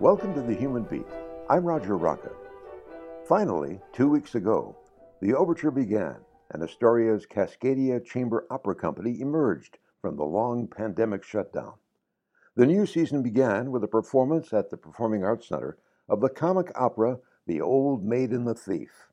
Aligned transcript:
Welcome 0.00 0.32
to 0.34 0.42
the 0.42 0.54
Human 0.54 0.84
Beat. 0.84 1.08
I'm 1.50 1.64
Roger 1.64 1.96
Rocca. 1.96 2.30
Finally, 3.26 3.80
two 3.92 4.08
weeks 4.08 4.36
ago, 4.36 4.76
the 5.20 5.34
overture 5.34 5.72
began, 5.72 6.18
and 6.52 6.62
Astoria's 6.62 7.26
Cascadia 7.26 8.04
Chamber 8.04 8.46
Opera 8.48 8.76
Company 8.76 9.20
emerged 9.20 9.78
from 10.00 10.14
the 10.14 10.22
long 10.22 10.68
pandemic 10.68 11.24
shutdown. 11.24 11.74
The 12.54 12.64
new 12.64 12.86
season 12.86 13.24
began 13.24 13.72
with 13.72 13.82
a 13.82 13.88
performance 13.88 14.52
at 14.52 14.70
the 14.70 14.76
Performing 14.76 15.24
Arts 15.24 15.48
Center 15.48 15.78
of 16.08 16.20
the 16.20 16.28
comic 16.28 16.70
opera 16.76 17.18
The 17.48 17.60
Old 17.60 18.04
Maid 18.04 18.30
and 18.30 18.46
the 18.46 18.54
Thief. 18.54 19.08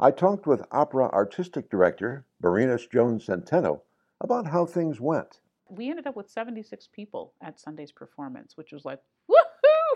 I 0.00 0.10
talked 0.10 0.46
with 0.46 0.64
opera 0.72 1.10
artistic 1.10 1.68
director 1.68 2.24
Bereniece 2.42 2.90
Jones 2.90 3.26
Centeno 3.26 3.82
about 4.22 4.46
how 4.46 4.64
things 4.64 5.02
went. 5.02 5.40
We 5.68 5.90
ended 5.90 6.06
up 6.06 6.16
with 6.16 6.30
76 6.30 6.88
people 6.94 7.34
at 7.42 7.60
Sunday's 7.60 7.92
performance, 7.92 8.56
which 8.56 8.72
was 8.72 8.86
like, 8.86 9.00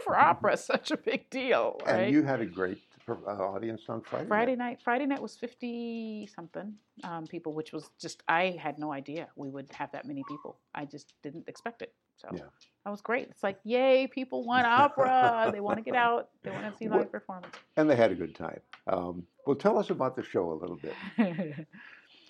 for 0.01 0.17
opera, 0.17 0.57
such 0.73 0.91
a 0.91 0.97
big 0.97 1.29
deal. 1.31 1.81
Right? 1.87 2.05
And 2.05 2.13
you 2.13 2.23
had 2.23 2.41
a 2.41 2.47
great 2.47 2.79
uh, 3.09 3.15
audience 3.31 3.83
on 3.89 4.01
Friday. 4.03 4.29
Friday 4.29 4.57
night. 4.57 4.65
night. 4.65 4.83
Friday 4.83 5.07
night 5.07 5.21
was 5.23 5.37
50 5.37 6.29
something 6.35 6.75
um, 7.05 7.27
people, 7.27 7.53
which 7.55 7.73
was 7.73 7.91
just, 7.99 8.23
I 8.29 8.57
had 8.61 8.79
no 8.79 8.93
idea 8.93 9.29
we 9.37 9.49
would 9.49 9.71
have 9.73 9.91
that 9.93 10.07
many 10.07 10.23
people. 10.29 10.59
I 10.75 10.85
just 10.85 11.15
didn't 11.23 11.49
expect 11.49 11.83
it. 11.83 11.93
So 12.17 12.29
Yeah. 12.33 12.41
that 12.85 12.91
was 12.91 13.01
great. 13.01 13.29
It's 13.31 13.43
like, 13.43 13.59
yay, 13.65 14.07
people 14.07 14.45
want 14.45 14.67
opera. 14.83 15.51
they 15.53 15.61
want 15.61 15.79
to 15.79 15.83
get 15.83 15.95
out, 15.95 16.31
they 16.43 16.51
want 16.51 16.71
to 16.71 16.77
see 16.77 16.89
live 16.89 17.11
performance. 17.11 17.55
And 17.77 17.89
they 17.89 17.97
had 17.97 18.11
a 18.11 18.15
good 18.15 18.35
time. 18.35 18.61
Um, 18.87 19.27
well, 19.47 19.57
tell 19.57 19.79
us 19.79 19.91
about 19.91 20.17
the 20.17 20.23
show 20.23 20.53
a 20.53 20.55
little 20.55 20.77
bit. 20.77 20.95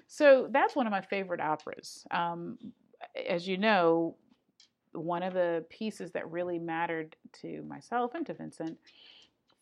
so 0.06 0.48
that's 0.50 0.76
one 0.76 0.86
of 0.86 0.90
my 0.90 1.00
favorite 1.00 1.40
operas. 1.40 2.04
Um, 2.10 2.58
as 3.28 3.48
you 3.48 3.56
know, 3.58 4.16
one 4.92 5.22
of 5.22 5.34
the 5.34 5.64
pieces 5.70 6.12
that 6.12 6.30
really 6.30 6.58
mattered 6.58 7.16
to 7.40 7.62
myself 7.62 8.14
and 8.14 8.26
to 8.26 8.34
Vincent 8.34 8.78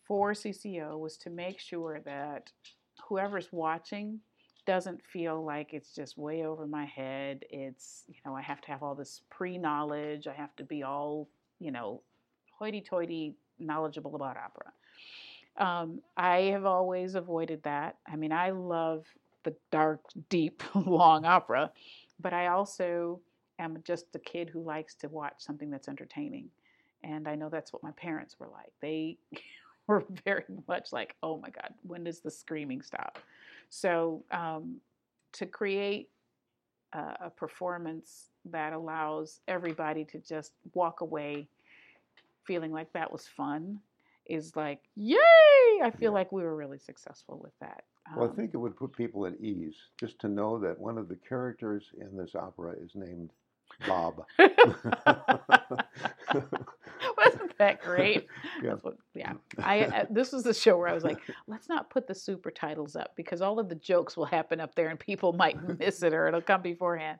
for 0.05 0.33
CCO 0.33 0.97
was 0.99 1.17
to 1.17 1.29
make 1.29 1.59
sure 1.59 1.99
that 2.05 2.51
whoever's 3.07 3.49
watching 3.51 4.19
doesn't 4.65 5.01
feel 5.01 5.43
like 5.43 5.73
it's 5.73 5.93
just 5.93 6.17
way 6.17 6.45
over 6.45 6.67
my 6.67 6.85
head. 6.85 7.45
It's, 7.49 8.03
you 8.07 8.19
know, 8.25 8.35
I 8.35 8.41
have 8.41 8.61
to 8.61 8.67
have 8.67 8.83
all 8.83 8.95
this 8.95 9.21
pre 9.29 9.57
knowledge, 9.57 10.27
I 10.27 10.33
have 10.33 10.55
to 10.57 10.63
be 10.63 10.83
all, 10.83 11.27
you 11.59 11.71
know, 11.71 12.01
hoity 12.51 12.81
toity 12.81 13.35
knowledgeable 13.59 14.15
about 14.15 14.37
opera. 14.37 14.71
Um, 15.57 16.01
I 16.15 16.37
have 16.51 16.65
always 16.65 17.15
avoided 17.15 17.63
that. 17.63 17.97
I 18.07 18.15
mean, 18.15 18.31
I 18.31 18.51
love 18.51 19.05
the 19.43 19.55
dark, 19.71 20.01
deep, 20.29 20.61
long 20.75 21.25
opera, 21.25 21.71
but 22.19 22.33
I 22.33 22.47
also 22.47 23.21
am 23.59 23.81
just 23.83 24.05
a 24.15 24.19
kid 24.19 24.49
who 24.49 24.61
likes 24.63 24.95
to 24.95 25.07
watch 25.09 25.35
something 25.37 25.69
that's 25.69 25.87
entertaining. 25.87 26.49
And 27.03 27.27
I 27.27 27.35
know 27.35 27.49
that's 27.49 27.73
what 27.73 27.83
my 27.83 27.91
parents 27.91 28.39
were 28.39 28.49
like. 28.51 28.71
They 28.81 29.17
were 29.87 30.03
very 30.25 30.43
much 30.67 30.91
like, 30.91 31.15
oh 31.23 31.37
my 31.39 31.49
God, 31.49 31.73
when 31.83 32.03
does 32.03 32.19
the 32.19 32.31
screaming 32.31 32.81
stop? 32.81 33.19
So 33.69 34.23
um, 34.31 34.77
to 35.33 35.45
create 35.45 36.09
a, 36.93 37.15
a 37.25 37.29
performance 37.29 38.29
that 38.45 38.73
allows 38.73 39.41
everybody 39.47 40.05
to 40.05 40.19
just 40.19 40.53
walk 40.73 41.01
away 41.01 41.47
feeling 42.45 42.71
like 42.71 42.91
that 42.93 43.11
was 43.11 43.27
fun 43.27 43.79
is 44.25 44.55
like, 44.55 44.79
yay! 44.95 45.17
I 45.83 45.91
feel 45.91 46.11
like 46.13 46.31
we 46.31 46.43
were 46.43 46.55
really 46.55 46.79
successful 46.79 47.39
with 47.41 47.53
that. 47.59 47.83
Well, 48.15 48.25
I 48.25 48.29
Um, 48.29 48.35
think 48.35 48.53
it 48.53 48.57
would 48.57 48.75
put 48.77 48.93
people 48.93 49.25
at 49.25 49.39
ease 49.39 49.75
just 49.99 50.19
to 50.19 50.27
know 50.29 50.57
that 50.59 50.79
one 50.79 50.97
of 50.97 51.07
the 51.07 51.15
characters 51.17 51.91
in 51.99 52.15
this 52.15 52.35
opera 52.35 52.73
is 52.81 52.91
named 52.95 53.31
Bob. 53.85 54.23
Wasn't 57.17 57.57
that 57.57 57.81
great? 57.81 58.27
Yeah. 58.63 58.71
That's 58.71 58.83
what, 58.83 58.97
yeah. 59.13 59.33
I 59.59 59.81
uh, 59.81 60.05
this 60.09 60.31
was 60.31 60.43
the 60.43 60.53
show 60.53 60.77
where 60.77 60.87
I 60.87 60.93
was 60.93 61.03
like, 61.03 61.19
let's 61.47 61.69
not 61.69 61.91
put 61.91 62.07
the 62.07 62.15
super 62.15 62.49
titles 62.49 62.95
up 62.95 63.13
because 63.15 63.39
all 63.39 63.59
of 63.59 63.69
the 63.69 63.75
jokes 63.75 64.17
will 64.17 64.25
happen 64.25 64.59
up 64.59 64.73
there 64.73 64.89
and 64.89 64.99
people 64.99 65.31
might 65.33 65.79
miss 65.79 66.01
it 66.01 66.11
or 66.11 66.27
it'll 66.27 66.41
come 66.41 66.63
beforehand. 66.63 67.19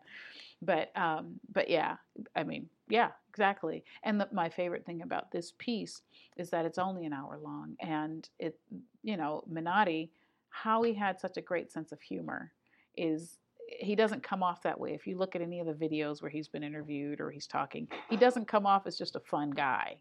But 0.63 0.91
um, 0.97 1.39
but 1.53 1.69
yeah, 1.69 1.97
I 2.35 2.43
mean, 2.43 2.67
yeah, 2.89 3.09
exactly. 3.29 3.83
And 4.01 4.19
the, 4.19 4.27
my 4.31 4.49
favorite 4.49 4.83
thing 4.85 5.03
about 5.03 5.31
this 5.31 5.53
piece 5.59 6.01
is 6.37 6.49
that 6.49 6.65
it's 6.65 6.79
only 6.79 7.05
an 7.05 7.13
hour 7.13 7.37
long, 7.39 7.75
and 7.79 8.27
it, 8.39 8.57
you 9.03 9.17
know, 9.17 9.43
Menotti, 9.51 10.09
how 10.49 10.81
he 10.81 10.95
had 10.95 11.19
such 11.19 11.37
a 11.37 11.41
great 11.41 11.71
sense 11.71 11.91
of 11.91 12.01
humor 12.01 12.51
is 12.95 13.37
he 13.67 13.95
doesn't 13.95 14.23
come 14.23 14.43
off 14.43 14.61
that 14.63 14.79
way. 14.79 14.93
If 14.93 15.05
you 15.07 15.17
look 15.17 15.35
at 15.35 15.41
any 15.41 15.59
of 15.59 15.67
the 15.67 15.73
videos 15.73 16.21
where 16.21 16.31
he's 16.31 16.47
been 16.47 16.63
interviewed 16.63 17.19
or 17.19 17.29
he's 17.29 17.47
talking, 17.47 17.87
he 18.09 18.17
doesn't 18.17 18.47
come 18.47 18.65
off 18.65 18.87
as 18.87 18.97
just 18.97 19.15
a 19.15 19.19
fun 19.19 19.51
guy. 19.51 19.97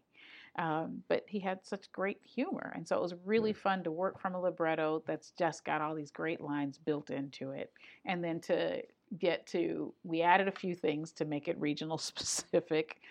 Um, 0.57 1.03
but 1.07 1.23
he 1.27 1.39
had 1.39 1.59
such 1.63 1.91
great 1.91 2.19
humor. 2.23 2.73
And 2.75 2.87
so 2.87 2.95
it 2.95 3.01
was 3.01 3.13
really 3.25 3.53
fun 3.53 3.83
to 3.83 3.91
work 3.91 4.19
from 4.19 4.33
a 4.33 4.39
libretto 4.39 5.03
that's 5.05 5.31
just 5.37 5.63
got 5.63 5.81
all 5.81 5.93
these 5.93 6.09
great 6.09 6.41
lines 6.41 6.79
built 6.79 7.11
into 7.11 7.51
it. 7.51 7.71
And 8.05 8.23
then 8.23 8.39
to 8.41 8.81
get 9.19 9.45
to, 9.47 9.93
we 10.03 10.23
added 10.23 10.47
a 10.47 10.51
few 10.51 10.73
things 10.73 11.11
to 11.13 11.25
make 11.25 11.47
it 11.47 11.59
regional 11.59 11.97
specific 11.99 13.01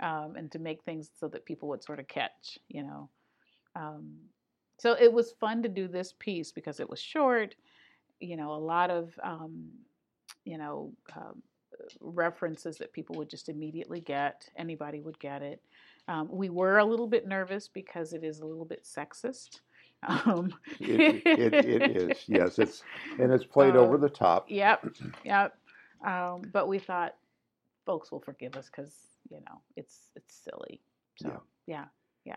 um, 0.00 0.34
and 0.36 0.50
to 0.52 0.58
make 0.58 0.82
things 0.82 1.10
so 1.18 1.28
that 1.28 1.44
people 1.44 1.68
would 1.68 1.84
sort 1.84 2.00
of 2.00 2.08
catch, 2.08 2.58
you 2.68 2.82
know. 2.82 3.10
Um, 3.76 4.14
so 4.78 4.96
it 4.98 5.12
was 5.12 5.32
fun 5.32 5.62
to 5.62 5.68
do 5.68 5.88
this 5.88 6.14
piece 6.18 6.52
because 6.52 6.80
it 6.80 6.88
was 6.88 7.00
short, 7.00 7.54
you 8.20 8.36
know, 8.36 8.52
a 8.52 8.56
lot 8.56 8.90
of, 8.90 9.12
um, 9.22 9.68
you 10.44 10.58
know, 10.58 10.92
um, 11.16 11.42
references 12.00 12.76
that 12.78 12.92
people 12.92 13.16
would 13.16 13.28
just 13.30 13.48
immediately 13.48 14.00
get. 14.00 14.48
Anybody 14.56 15.00
would 15.00 15.18
get 15.18 15.42
it. 15.42 15.60
Um, 16.08 16.28
we 16.30 16.50
were 16.50 16.78
a 16.78 16.84
little 16.84 17.06
bit 17.06 17.26
nervous 17.26 17.68
because 17.68 18.12
it 18.12 18.22
is 18.24 18.40
a 18.40 18.46
little 18.46 18.64
bit 18.66 18.84
sexist. 18.84 19.60
Um, 20.06 20.52
It, 20.80 21.22
it, 21.24 21.54
it 21.54 21.96
is, 21.96 22.18
yes. 22.28 22.58
It's 22.58 22.82
and 23.18 23.32
it's 23.32 23.44
played 23.44 23.74
over 23.74 23.94
Uh, 23.94 23.98
the 23.98 24.10
top. 24.10 24.46
Yep, 24.50 24.86
yep. 25.24 25.56
Um, 26.04 26.42
but 26.52 26.68
we 26.68 26.78
thought 26.78 27.14
folks 27.86 28.12
will 28.12 28.20
forgive 28.20 28.54
us 28.56 28.66
because 28.66 28.92
you 29.30 29.38
know 29.46 29.60
it's 29.76 30.10
it's 30.14 30.34
silly. 30.34 30.80
So 31.16 31.28
yeah, 31.66 31.76
yeah. 31.76 31.84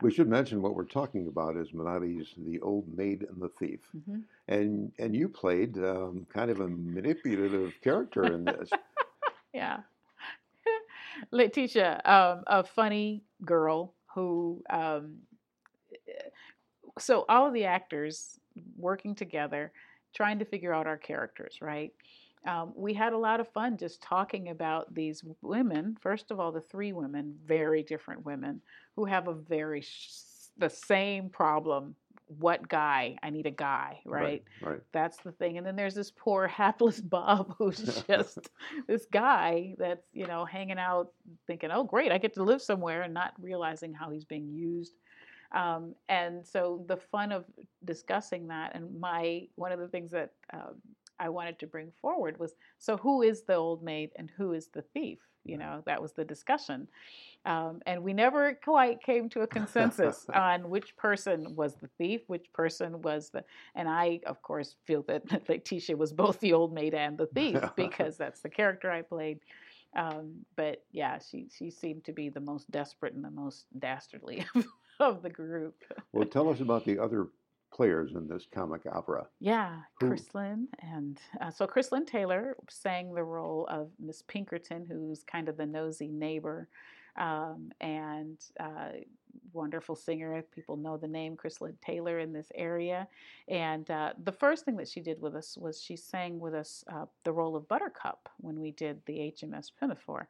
We 0.01 0.11
should 0.11 0.27
mention 0.27 0.61
what 0.61 0.75
we're 0.75 0.85
talking 0.85 1.27
about 1.27 1.55
is 1.55 1.71
Menotti's 1.71 2.33
The 2.37 2.59
Old 2.59 2.85
Maid 2.97 3.25
and 3.29 3.41
the 3.41 3.49
Thief, 3.49 3.79
hmm 4.05 4.19
and 4.49 4.91
and 4.97 5.13
you 5.15 5.27
played 5.27 5.77
um, 5.77 6.25
kind 6.33 6.49
of 6.49 6.61
a 6.61 6.67
manipulative 6.67 7.73
character 7.81 8.23
in 8.25 8.45
this. 8.45 8.69
yeah. 9.53 9.79
Letitia, 11.31 12.01
um, 12.05 12.43
a 12.47 12.63
funny 12.63 13.23
girl 13.43 13.93
who, 14.13 14.63
um, 14.69 15.17
so 16.97 17.25
all 17.27 17.47
of 17.47 17.53
the 17.53 17.65
actors 17.65 18.39
working 18.77 19.15
together, 19.15 19.71
trying 20.15 20.39
to 20.39 20.45
figure 20.45 20.73
out 20.73 20.87
our 20.87 20.97
characters, 20.97 21.57
right? 21.61 21.93
Um, 22.47 22.71
we 22.75 22.93
had 22.93 23.11
a 23.11 23.17
lot 23.17 23.41
of 23.41 23.49
fun 23.49 23.77
just 23.77 24.01
talking 24.01 24.49
about 24.49 24.93
these 24.93 25.21
women. 25.41 25.97
First 25.99 26.31
of 26.31 26.39
all, 26.39 26.53
the 26.53 26.61
three 26.61 26.93
women, 26.93 27.35
very 27.45 27.83
different 27.83 28.25
women, 28.25 28.61
who 28.95 29.03
have 29.03 29.27
a 29.27 29.33
very 29.33 29.81
sh- 29.81 30.09
the 30.57 30.69
same 30.69 31.29
problem. 31.29 31.93
What 32.39 32.67
guy? 32.67 33.17
I 33.21 33.29
need 33.29 33.45
a 33.47 33.51
guy, 33.51 33.99
right? 34.05 34.43
Right. 34.61 34.81
That's 34.93 35.17
the 35.17 35.33
thing. 35.33 35.57
And 35.57 35.67
then 35.67 35.75
there's 35.75 35.95
this 35.95 36.11
poor 36.11 36.47
hapless 36.59 37.01
Bob 37.01 37.53
who's 37.57 38.03
just 38.07 38.49
this 38.87 39.05
guy 39.11 39.75
that's, 39.77 40.07
you 40.13 40.25
know, 40.25 40.45
hanging 40.45 40.79
out 40.79 41.11
thinking, 41.47 41.69
oh, 41.71 41.83
great, 41.83 42.13
I 42.13 42.17
get 42.17 42.33
to 42.35 42.43
live 42.43 42.61
somewhere 42.61 43.03
and 43.03 43.13
not 43.13 43.33
realizing 43.41 43.93
how 43.93 44.09
he's 44.09 44.25
being 44.25 44.49
used. 44.53 44.93
Um, 45.53 45.95
and 46.09 46.45
so 46.45 46.83
the 46.87 46.97
fun 46.97 47.31
of 47.31 47.45
discussing 47.85 48.47
that 48.47 48.75
and 48.75 48.99
my, 48.99 49.47
one 49.55 49.71
of 49.71 49.79
the 49.79 49.87
things 49.87 50.11
that 50.11 50.31
um, 50.53 50.75
I 51.19 51.29
wanted 51.29 51.59
to 51.59 51.67
bring 51.67 51.91
forward 52.01 52.39
was 52.39 52.55
so 52.77 52.97
who 52.97 53.21
is 53.21 53.43
the 53.43 53.55
old 53.55 53.83
maid 53.83 54.11
and 54.15 54.31
who 54.37 54.53
is 54.53 54.67
the 54.67 54.81
thief? 54.93 55.19
You 55.43 55.57
know, 55.57 55.81
that 55.85 56.01
was 56.01 56.11
the 56.11 56.25
discussion. 56.25 56.87
Um, 57.45 57.81
and 57.85 58.03
we 58.03 58.11
never 58.11 58.59
quite 58.61 59.01
came 59.01 59.29
to 59.29 59.41
a 59.41 59.47
consensus 59.47 60.25
on 60.33 60.69
which 60.69 60.95
person 60.97 61.55
was 61.55 61.75
the 61.75 61.87
thief, 61.97 62.21
which 62.27 62.51
person 62.53 63.01
was 63.01 63.29
the. 63.29 63.45
And 63.73 63.87
I, 63.87 64.19
of 64.25 64.41
course, 64.41 64.75
feel 64.85 65.03
that 65.03 65.23
Letitia 65.49 65.95
was 65.95 66.11
both 66.11 66.39
the 66.41 66.51
old 66.51 66.73
maid 66.73 66.93
and 66.93 67.17
the 67.17 67.27
thief 67.27 67.61
because 67.77 68.17
that's 68.17 68.41
the 68.41 68.49
character 68.49 68.91
I 68.91 69.01
played. 69.01 69.39
Um, 69.95 70.45
but 70.57 70.83
yeah, 70.91 71.17
she 71.19 71.47
she 71.57 71.71
seemed 71.71 72.03
to 72.05 72.11
be 72.11 72.29
the 72.29 72.41
most 72.41 72.69
desperate 72.69 73.13
and 73.13 73.23
the 73.23 73.31
most 73.31 73.65
dastardly 73.79 74.45
of, 74.53 74.65
of 74.99 75.21
the 75.23 75.29
group. 75.29 75.75
Well, 76.11 76.27
tell 76.27 76.49
us 76.49 76.59
about 76.59 76.83
the 76.83 76.99
other 76.99 77.27
players 77.77 78.11
in 78.15 78.27
this 78.27 78.47
comic 78.51 78.81
opera. 78.91 79.27
Yeah, 79.39 79.81
Who- 80.01 80.09
Chrislyn, 80.09 80.65
and 80.79 81.21
uh, 81.39 81.51
so 81.51 81.67
Chrislyn 81.67 82.07
Taylor 82.07 82.57
sang 82.69 83.13
the 83.13 83.23
role 83.23 83.67
of 83.69 83.91
Miss 83.99 84.23
Pinkerton, 84.23 84.85
who's 84.89 85.23
kind 85.23 85.47
of 85.47 85.57
the 85.57 85.65
nosy 85.65 86.07
neighbor. 86.07 86.67
Um, 87.17 87.71
and 87.81 88.37
uh, 88.59 88.89
wonderful 89.53 89.95
singer. 89.95 90.41
People 90.53 90.77
know 90.77 90.97
the 90.97 91.07
name 91.07 91.35
Chrislyn 91.35 91.73
Taylor 91.81 92.19
in 92.19 92.31
this 92.31 92.51
area. 92.55 93.07
And 93.47 93.89
uh, 93.89 94.13
the 94.23 94.31
first 94.31 94.65
thing 94.65 94.77
that 94.77 94.87
she 94.87 94.99
did 94.99 95.21
with 95.21 95.35
us 95.35 95.57
was 95.57 95.81
she 95.81 95.95
sang 95.95 96.39
with 96.39 96.53
us 96.53 96.83
uh, 96.93 97.05
the 97.23 97.31
role 97.31 97.55
of 97.55 97.67
Buttercup 97.67 98.29
when 98.37 98.59
we 98.59 98.71
did 98.71 99.01
the 99.05 99.33
HMS 99.35 99.71
Pinafore. 99.79 100.27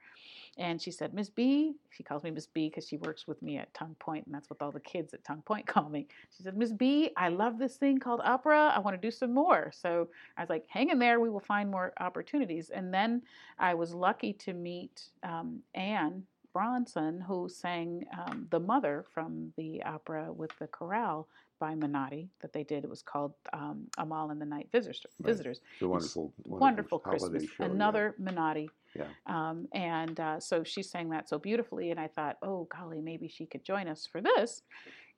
And 0.57 0.81
she 0.81 0.89
said, 0.89 1.13
Miss 1.13 1.30
B, 1.30 1.75
she 1.92 2.01
calls 2.01 2.24
me 2.24 2.31
Miss 2.31 2.48
B 2.48 2.69
because 2.69 2.88
she 2.88 2.98
works 2.98 3.28
with 3.28 3.42
me 3.44 3.57
at 3.57 3.72
Tongue 3.75 3.95
Point, 4.00 4.25
and 4.25 4.34
that's 4.34 4.50
what 4.50 4.60
all 4.60 4.72
the 4.72 4.80
kids 4.80 5.13
at 5.13 5.24
Tongue 5.24 5.44
Point 5.44 5.68
call 5.74 5.88
me. 5.88 6.07
She 6.36 6.42
said, 6.42 6.57
Miss 6.57 6.72
B, 6.72 7.12
I 7.16 7.30
love 7.30 7.60
this 7.60 7.75
thing 7.75 8.00
called 8.00 8.22
opera. 8.24 8.74
I 8.75 8.80
want 8.80 9.00
to 9.00 9.07
do 9.07 9.12
some 9.12 9.34
more. 9.34 9.72
So 9.75 10.07
I 10.36 10.42
was 10.42 10.50
like, 10.50 10.66
hang 10.68 10.89
in 10.89 10.98
there, 10.98 11.19
we 11.19 11.30
will 11.30 11.39
find 11.39 11.69
more 11.69 11.94
opportunities. 12.00 12.72
And 12.72 12.92
then 12.92 13.22
I 13.60 13.75
was 13.75 13.94
lucky 13.94 14.34
to 14.34 14.54
meet 14.54 15.04
um, 15.22 15.60
Anne 15.75 16.24
Bronson, 16.57 17.21
who 17.21 17.48
sang 17.48 18.04
um, 18.18 18.48
the 18.50 18.59
mother 18.59 19.06
from 19.13 19.54
the 19.57 19.83
opera 19.83 20.33
with 20.33 20.50
the 20.57 20.65
chorale 20.65 21.27
by 21.59 21.75
Menotti 21.75 22.30
that 22.42 22.51
they 22.51 22.63
did. 22.63 22.83
It 22.83 22.89
was 22.89 23.04
called 23.04 23.33
um, 23.54 23.86
Amahl 24.00 24.31
and 24.31 24.42
the 24.42 24.45
Night 24.45 24.68
Visitors. 24.71 25.06
Right. 25.19 25.27
Visitors. 25.27 25.62
A 25.81 25.88
wonderful, 25.88 26.33
wonderful, 26.45 26.59
Wonderful 26.59 27.00
Christmas. 27.00 27.44
show, 27.44 27.50
yeah. 27.59 27.65
Another 27.68 28.15
Menotti. 28.19 28.69
Yeah. 28.95 29.04
Um, 29.27 29.68
and 29.71 30.19
uh, 30.19 30.39
so 30.39 30.63
she 30.63 30.81
sang 30.81 31.12
that 31.12 31.30
so 31.30 31.38
beautifully, 31.38 31.92
and 31.92 32.00
I 32.00 32.07
thought, 32.07 32.38
oh 32.42 32.68
golly, 32.75 33.01
maybe 33.01 33.27
she 33.27 33.45
could 33.45 33.63
join 33.63 33.88
us 33.88 34.07
for 34.12 34.19
this. 34.19 34.63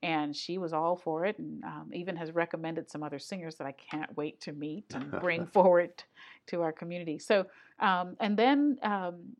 And 0.02 0.36
she 0.36 0.58
was 0.58 0.74
all 0.74 0.96
for 0.96 1.24
it, 1.24 1.38
and 1.38 1.64
um, 1.64 1.90
even 1.94 2.16
has 2.16 2.32
recommended 2.32 2.90
some 2.90 3.02
other 3.02 3.18
singers 3.18 3.54
that 3.56 3.66
I 3.66 3.72
can't 3.72 4.14
wait 4.14 4.40
to 4.42 4.52
meet 4.52 4.84
and 4.94 5.10
bring 5.22 5.46
forward 5.54 6.04
to 6.48 6.60
our 6.60 6.72
community. 6.72 7.18
So, 7.18 7.46
um, 7.78 8.16
and 8.20 8.36
then 8.36 8.78
um, 8.82 9.36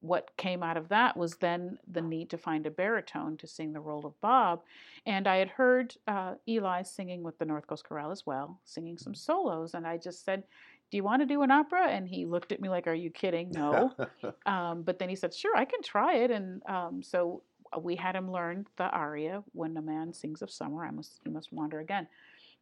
what 0.00 0.30
came 0.36 0.62
out 0.62 0.76
of 0.76 0.88
that 0.88 1.16
was 1.16 1.36
then 1.36 1.78
the 1.90 2.00
need 2.00 2.30
to 2.30 2.38
find 2.38 2.66
a 2.66 2.70
baritone 2.70 3.36
to 3.36 3.46
sing 3.46 3.72
the 3.72 3.80
role 3.80 4.06
of 4.06 4.20
Bob. 4.20 4.62
And 5.06 5.26
I 5.26 5.36
had 5.36 5.48
heard 5.48 5.94
uh, 6.06 6.34
Eli 6.46 6.82
singing 6.82 7.22
with 7.22 7.38
the 7.38 7.44
North 7.44 7.66
Coast 7.66 7.84
Chorale 7.84 8.12
as 8.12 8.24
well, 8.24 8.60
singing 8.64 8.96
some 8.96 9.14
solos. 9.14 9.74
And 9.74 9.86
I 9.86 9.96
just 9.96 10.24
said, 10.24 10.44
Do 10.90 10.96
you 10.96 11.02
want 11.02 11.22
to 11.22 11.26
do 11.26 11.42
an 11.42 11.50
opera? 11.50 11.88
And 11.88 12.08
he 12.08 12.26
looked 12.26 12.52
at 12.52 12.60
me 12.60 12.68
like, 12.68 12.86
Are 12.86 12.94
you 12.94 13.10
kidding? 13.10 13.50
No. 13.50 13.92
um, 14.46 14.82
but 14.82 14.98
then 14.98 15.08
he 15.08 15.16
said, 15.16 15.34
Sure, 15.34 15.56
I 15.56 15.64
can 15.64 15.82
try 15.82 16.16
it. 16.16 16.30
And 16.30 16.62
um, 16.68 17.02
so 17.02 17.42
we 17.80 17.96
had 17.96 18.14
him 18.14 18.30
learn 18.30 18.66
the 18.76 18.84
aria, 18.84 19.42
When 19.52 19.76
a 19.76 19.82
Man 19.82 20.12
Sings 20.12 20.42
of 20.42 20.50
Summer, 20.50 20.84
I 20.84 20.90
must, 20.92 21.20
he 21.24 21.30
must 21.30 21.52
wander 21.52 21.80
again. 21.80 22.06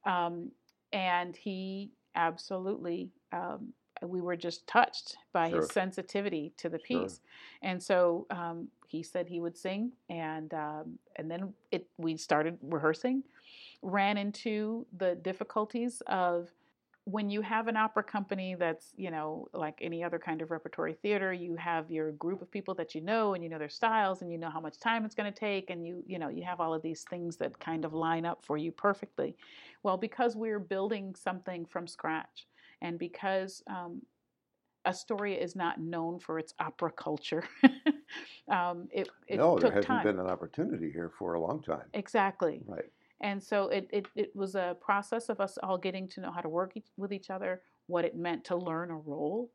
Um, 0.04 0.52
and 0.92 1.36
he 1.36 1.90
absolutely 2.14 3.10
um, 3.32 3.74
we 4.02 4.20
were 4.20 4.36
just 4.36 4.66
touched 4.66 5.16
by 5.32 5.48
Sure. 5.48 5.60
his 5.60 5.70
sensitivity 5.70 6.52
to 6.58 6.68
the 6.68 6.78
Sure. 6.78 7.02
piece, 7.02 7.20
and 7.62 7.82
so 7.82 8.26
um, 8.30 8.68
he 8.86 9.02
said 9.02 9.26
he 9.28 9.40
would 9.40 9.56
sing, 9.56 9.92
and 10.08 10.52
um, 10.54 10.98
and 11.16 11.30
then 11.30 11.52
it 11.70 11.88
we 11.98 12.16
started 12.16 12.58
rehearsing, 12.62 13.22
ran 13.82 14.16
into 14.16 14.86
the 14.96 15.14
difficulties 15.16 16.02
of 16.06 16.50
when 17.06 17.30
you 17.30 17.40
have 17.40 17.68
an 17.68 17.76
opera 17.76 18.02
company 18.02 18.56
that's 18.56 18.92
you 18.96 19.12
know 19.12 19.46
like 19.52 19.78
any 19.80 20.02
other 20.02 20.18
kind 20.18 20.42
of 20.42 20.50
repertory 20.50 20.92
theater 20.92 21.32
you 21.32 21.54
have 21.54 21.88
your 21.88 22.10
group 22.12 22.42
of 22.42 22.50
people 22.50 22.74
that 22.74 22.96
you 22.96 23.00
know 23.00 23.34
and 23.34 23.44
you 23.44 23.48
know 23.48 23.58
their 23.58 23.68
styles 23.68 24.22
and 24.22 24.32
you 24.32 24.36
know 24.38 24.50
how 24.50 24.60
much 24.60 24.80
time 24.80 25.04
it's 25.04 25.14
going 25.14 25.32
to 25.32 25.38
take 25.38 25.70
and 25.70 25.86
you 25.86 26.02
you 26.04 26.18
know 26.18 26.28
you 26.28 26.42
have 26.42 26.60
all 26.60 26.74
of 26.74 26.82
these 26.82 27.04
things 27.08 27.36
that 27.36 27.56
kind 27.60 27.84
of 27.84 27.94
line 27.94 28.26
up 28.26 28.44
for 28.44 28.56
you 28.56 28.72
perfectly 28.72 29.36
well 29.84 29.96
because 29.96 30.34
we're 30.34 30.58
building 30.58 31.14
something 31.14 31.64
from 31.64 31.86
scratch 31.86 32.48
and 32.82 32.98
because 32.98 33.62
um, 33.68 34.02
Astoria 34.86 35.38
is 35.38 35.56
not 35.56 35.80
known 35.80 36.18
for 36.18 36.38
its 36.38 36.54
opera 36.60 36.90
culture, 36.92 37.44
um, 38.48 38.88
it, 38.92 39.08
it 39.28 39.36
no, 39.38 39.58
there 39.58 39.70
hasn't 39.70 39.86
time. 39.86 40.04
been 40.04 40.18
an 40.20 40.26
opportunity 40.26 40.90
here 40.92 41.10
for 41.18 41.34
a 41.34 41.40
long 41.40 41.62
time. 41.62 41.86
Exactly. 41.94 42.62
Right. 42.66 42.84
And 43.20 43.42
so 43.42 43.68
it, 43.68 43.88
it, 43.92 44.06
it 44.14 44.36
was 44.36 44.54
a 44.54 44.76
process 44.80 45.28
of 45.28 45.40
us 45.40 45.58
all 45.62 45.78
getting 45.78 46.06
to 46.08 46.20
know 46.20 46.30
how 46.30 46.40
to 46.40 46.48
work 46.48 46.72
each, 46.76 46.86
with 46.96 47.12
each 47.12 47.30
other, 47.30 47.62
what 47.86 48.04
it 48.04 48.14
meant 48.16 48.44
to 48.44 48.56
learn 48.56 48.90
a 48.90 48.96
role, 48.96 49.50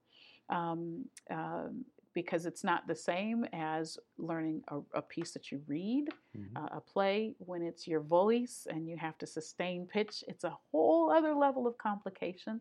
um, 0.49 1.05
um, 1.29 1.85
because 2.13 2.45
it's 2.45 2.63
not 2.63 2.87
the 2.87 2.95
same 2.95 3.45
as 3.53 3.97
learning 4.17 4.61
a, 4.69 4.79
a 4.95 5.01
piece 5.01 5.31
that 5.31 5.51
you 5.51 5.61
read, 5.67 6.07
Mhm. 6.35 6.49
uh, 6.55 6.77
a 6.77 6.81
play 6.81 7.35
when 7.37 7.61
it's 7.61 7.87
your 7.87 8.01
voice 8.01 8.67
and 8.69 8.89
you 8.89 8.97
have 8.97 9.17
to 9.19 9.27
sustain 9.27 9.85
pitch. 9.85 10.23
It's 10.27 10.43
a 10.43 10.57
whole 10.71 11.09
other 11.11 11.33
level 11.35 11.67
of 11.67 11.77
complication. 11.77 12.59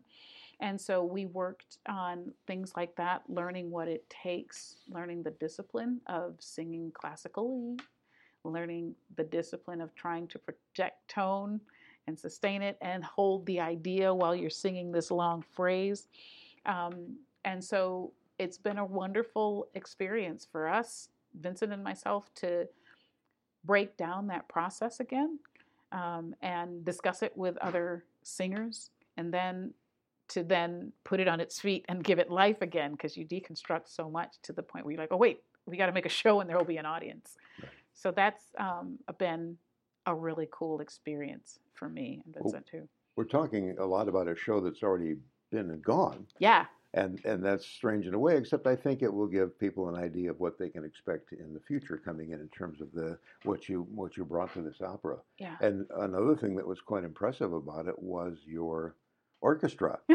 And 0.61 0.79
so 0.79 1.03
we 1.03 1.25
worked 1.25 1.79
on 1.89 2.31
things 2.45 2.73
like 2.77 2.95
that, 2.95 3.23
learning 3.27 3.71
what 3.71 3.87
it 3.87 4.07
takes, 4.09 4.75
learning 4.89 5.23
the 5.23 5.31
discipline 5.31 5.99
of 6.05 6.35
singing 6.39 6.91
classically, 6.93 7.77
learning 8.43 8.95
the 9.17 9.23
discipline 9.23 9.81
of 9.81 9.93
trying 9.95 10.27
to 10.27 10.39
project 10.39 11.07
tone 11.07 11.59
and 12.07 12.17
sustain 12.17 12.61
it 12.61 12.77
and 12.81 13.03
hold 13.03 13.45
the 13.47 13.59
idea 13.59 14.13
while 14.13 14.35
you're 14.35 14.49
singing 14.51 14.91
this 14.91 15.09
long 15.09 15.43
phrase. 15.51 16.07
Um, 16.67 17.17
and 17.43 17.63
so 17.63 18.13
it's 18.37 18.57
been 18.57 18.77
a 18.77 18.85
wonderful 18.85 19.67
experience 19.73 20.47
for 20.51 20.67
us, 20.67 21.09
Vincent 21.39 21.73
and 21.73 21.83
myself, 21.83 22.31
to 22.35 22.67
break 23.63 23.97
down 23.97 24.27
that 24.27 24.47
process 24.47 24.99
again 24.99 25.39
um, 25.91 26.35
and 26.41 26.85
discuss 26.85 27.23
it 27.23 27.35
with 27.35 27.57
other 27.57 28.05
singers 28.23 28.91
and 29.17 29.33
then 29.33 29.73
to 30.31 30.43
then 30.43 30.91
put 31.03 31.19
it 31.19 31.27
on 31.27 31.39
its 31.39 31.59
feet 31.59 31.85
and 31.89 32.03
give 32.03 32.19
it 32.19 32.29
life 32.29 32.61
again 32.61 32.91
because 32.91 33.15
you 33.17 33.25
deconstruct 33.25 33.87
so 33.87 34.09
much 34.09 34.35
to 34.43 34.53
the 34.53 34.63
point 34.63 34.85
where 34.85 34.93
you're 34.93 35.01
like, 35.01 35.11
oh, 35.11 35.17
wait, 35.17 35.41
we 35.65 35.77
got 35.77 35.87
to 35.87 35.91
make 35.91 36.05
a 36.05 36.09
show 36.09 36.39
and 36.39 36.49
there 36.49 36.57
will 36.57 36.65
be 36.65 36.77
an 36.77 36.85
audience. 36.85 37.35
Right. 37.61 37.71
So 37.93 38.11
that's 38.11 38.43
um, 38.59 38.97
been 39.19 39.57
a 40.05 40.15
really 40.15 40.47
cool 40.51 40.79
experience 40.81 41.59
for 41.73 41.87
me 41.89 42.21
and 42.25 42.35
Well- 42.35 42.43
Vincent 42.45 42.67
too. 42.67 42.87
We're 43.17 43.25
talking 43.25 43.75
a 43.77 43.85
lot 43.85 44.07
about 44.07 44.29
a 44.29 44.35
show 44.35 44.61
that's 44.61 44.83
already 44.83 45.17
been 45.51 45.69
and 45.69 45.83
gone, 45.83 46.25
Yeah, 46.39 46.65
and 46.93 47.19
and 47.25 47.43
that's 47.43 47.65
strange 47.67 48.07
in 48.07 48.13
a 48.13 48.17
way. 48.19 48.37
Except 48.37 48.65
I 48.65 48.75
think 48.75 49.01
it 49.01 49.13
will 49.13 49.27
give 49.27 49.59
people 49.59 49.89
an 49.89 50.01
idea 50.01 50.31
of 50.31 50.39
what 50.39 50.57
they 50.57 50.69
can 50.69 50.85
expect 50.85 51.33
in 51.33 51.53
the 51.53 51.59
future 51.59 51.97
coming 52.03 52.31
in 52.31 52.39
in 52.39 52.47
terms 52.47 52.79
of 52.79 52.89
the 52.93 53.19
what 53.43 53.67
you 53.67 53.85
what 53.93 54.15
you 54.15 54.23
brought 54.23 54.53
to 54.53 54.61
this 54.61 54.79
opera. 54.81 55.17
yeah. 55.37 55.57
And 55.59 55.85
another 55.97 56.37
thing 56.37 56.55
that 56.55 56.65
was 56.65 56.79
quite 56.79 57.03
impressive 57.03 57.51
about 57.51 57.85
it 57.87 58.01
was 58.01 58.37
your 58.45 58.95
orchestra. 59.41 59.99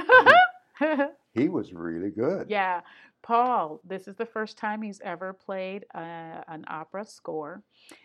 He 1.36 1.48
was 1.48 1.74
really 1.74 2.10
good. 2.10 2.46
yeah, 2.48 2.80
Paul, 3.22 3.80
this 3.84 4.08
is 4.08 4.16
the 4.16 4.24
first 4.24 4.56
time 4.56 4.80
he's 4.80 5.00
ever 5.04 5.32
played 5.32 5.84
uh, 5.94 6.42
an 6.48 6.64
opera 6.68 7.04
score. 7.04 7.62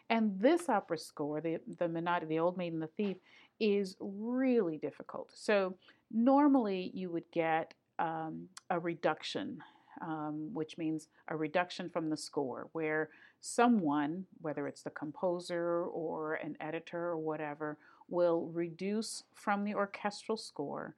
And 0.09 0.37
this 0.39 0.67
opera 0.67 0.97
score, 0.97 1.39
the, 1.41 1.59
the 1.79 1.87
Menotti, 1.87 2.27
the 2.27 2.39
Old 2.39 2.57
Maid 2.57 2.73
and 2.73 2.81
the 2.81 2.87
Thief, 2.87 3.17
is 3.59 3.95
really 3.99 4.77
difficult. 4.77 5.29
So 5.33 5.77
normally 6.11 6.91
you 6.93 7.09
would 7.11 7.29
get 7.31 7.73
um, 7.99 8.47
a 8.69 8.79
reduction, 8.79 9.59
um, 10.01 10.49
which 10.53 10.77
means 10.77 11.07
a 11.27 11.37
reduction 11.37 11.89
from 11.89 12.09
the 12.09 12.17
score, 12.17 12.69
where 12.71 13.09
someone, 13.39 14.25
whether 14.41 14.67
it's 14.67 14.81
the 14.81 14.89
composer 14.89 15.83
or 15.83 16.33
an 16.35 16.57
editor 16.59 17.09
or 17.09 17.17
whatever, 17.17 17.77
will 18.09 18.49
reduce 18.53 19.23
from 19.35 19.63
the 19.63 19.75
orchestral 19.75 20.37
score 20.37 20.95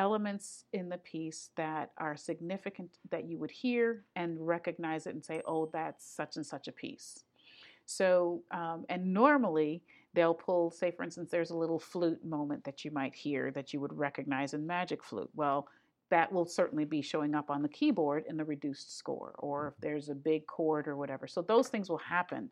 elements 0.00 0.64
in 0.72 0.88
the 0.88 0.96
piece 0.96 1.50
that 1.56 1.90
are 1.98 2.16
significant 2.16 2.88
that 3.10 3.28
you 3.28 3.36
would 3.36 3.50
hear 3.50 4.02
and 4.16 4.34
recognize 4.40 5.06
it 5.06 5.12
and 5.14 5.22
say, 5.22 5.42
oh, 5.46 5.68
that's 5.74 6.10
such 6.16 6.36
and 6.36 6.46
such 6.46 6.68
a 6.68 6.72
piece. 6.72 7.22
So, 7.84 8.42
um, 8.50 8.86
and 8.88 9.12
normally 9.12 9.82
they'll 10.14 10.32
pull, 10.32 10.70
say, 10.70 10.90
for 10.90 11.02
instance, 11.02 11.30
there's 11.30 11.50
a 11.50 11.56
little 11.56 11.78
flute 11.78 12.24
moment 12.24 12.64
that 12.64 12.82
you 12.82 12.90
might 12.90 13.14
hear 13.14 13.50
that 13.50 13.74
you 13.74 13.80
would 13.80 13.92
recognize 13.92 14.54
in 14.54 14.66
Magic 14.66 15.04
Flute. 15.04 15.28
Well, 15.34 15.68
that 16.08 16.32
will 16.32 16.46
certainly 16.46 16.86
be 16.86 17.02
showing 17.02 17.34
up 17.34 17.50
on 17.50 17.60
the 17.60 17.68
keyboard 17.68 18.24
in 18.26 18.38
the 18.38 18.44
reduced 18.44 18.96
score, 18.96 19.34
or 19.38 19.68
if 19.68 19.74
there's 19.82 20.08
a 20.08 20.14
big 20.14 20.46
chord 20.46 20.88
or 20.88 20.96
whatever. 20.96 21.26
So, 21.26 21.42
those 21.42 21.68
things 21.68 21.90
will 21.90 21.98
happen. 21.98 22.48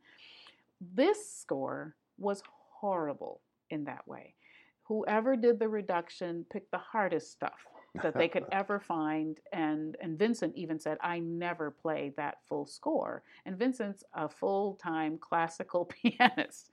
This 0.95 1.35
score 1.35 1.97
was 2.19 2.43
horrible 2.81 3.41
in 3.71 3.85
that 3.85 4.07
way. 4.07 4.35
Whoever 4.89 5.37
did 5.37 5.59
the 5.59 5.69
reduction 5.69 6.47
picked 6.51 6.71
the 6.71 6.79
hardest 6.79 7.31
stuff 7.31 7.67
that 8.03 8.15
they 8.15 8.29
could 8.29 8.45
ever 8.53 8.81
find. 8.81 9.39
And, 9.53 9.97
and 10.01 10.19
Vincent 10.19 10.55
even 10.57 10.79
said, 10.79 10.99
I 11.01 11.19
never 11.19 11.71
play 11.71 12.13
that 12.17 12.39
full 12.49 12.67
score. 12.67 13.23
And 13.47 13.59
Vincent's 13.59 14.05
a 14.15 14.29
full 14.29 14.75
time 14.83 15.19
classical 15.19 15.85
pianist. 16.03 16.71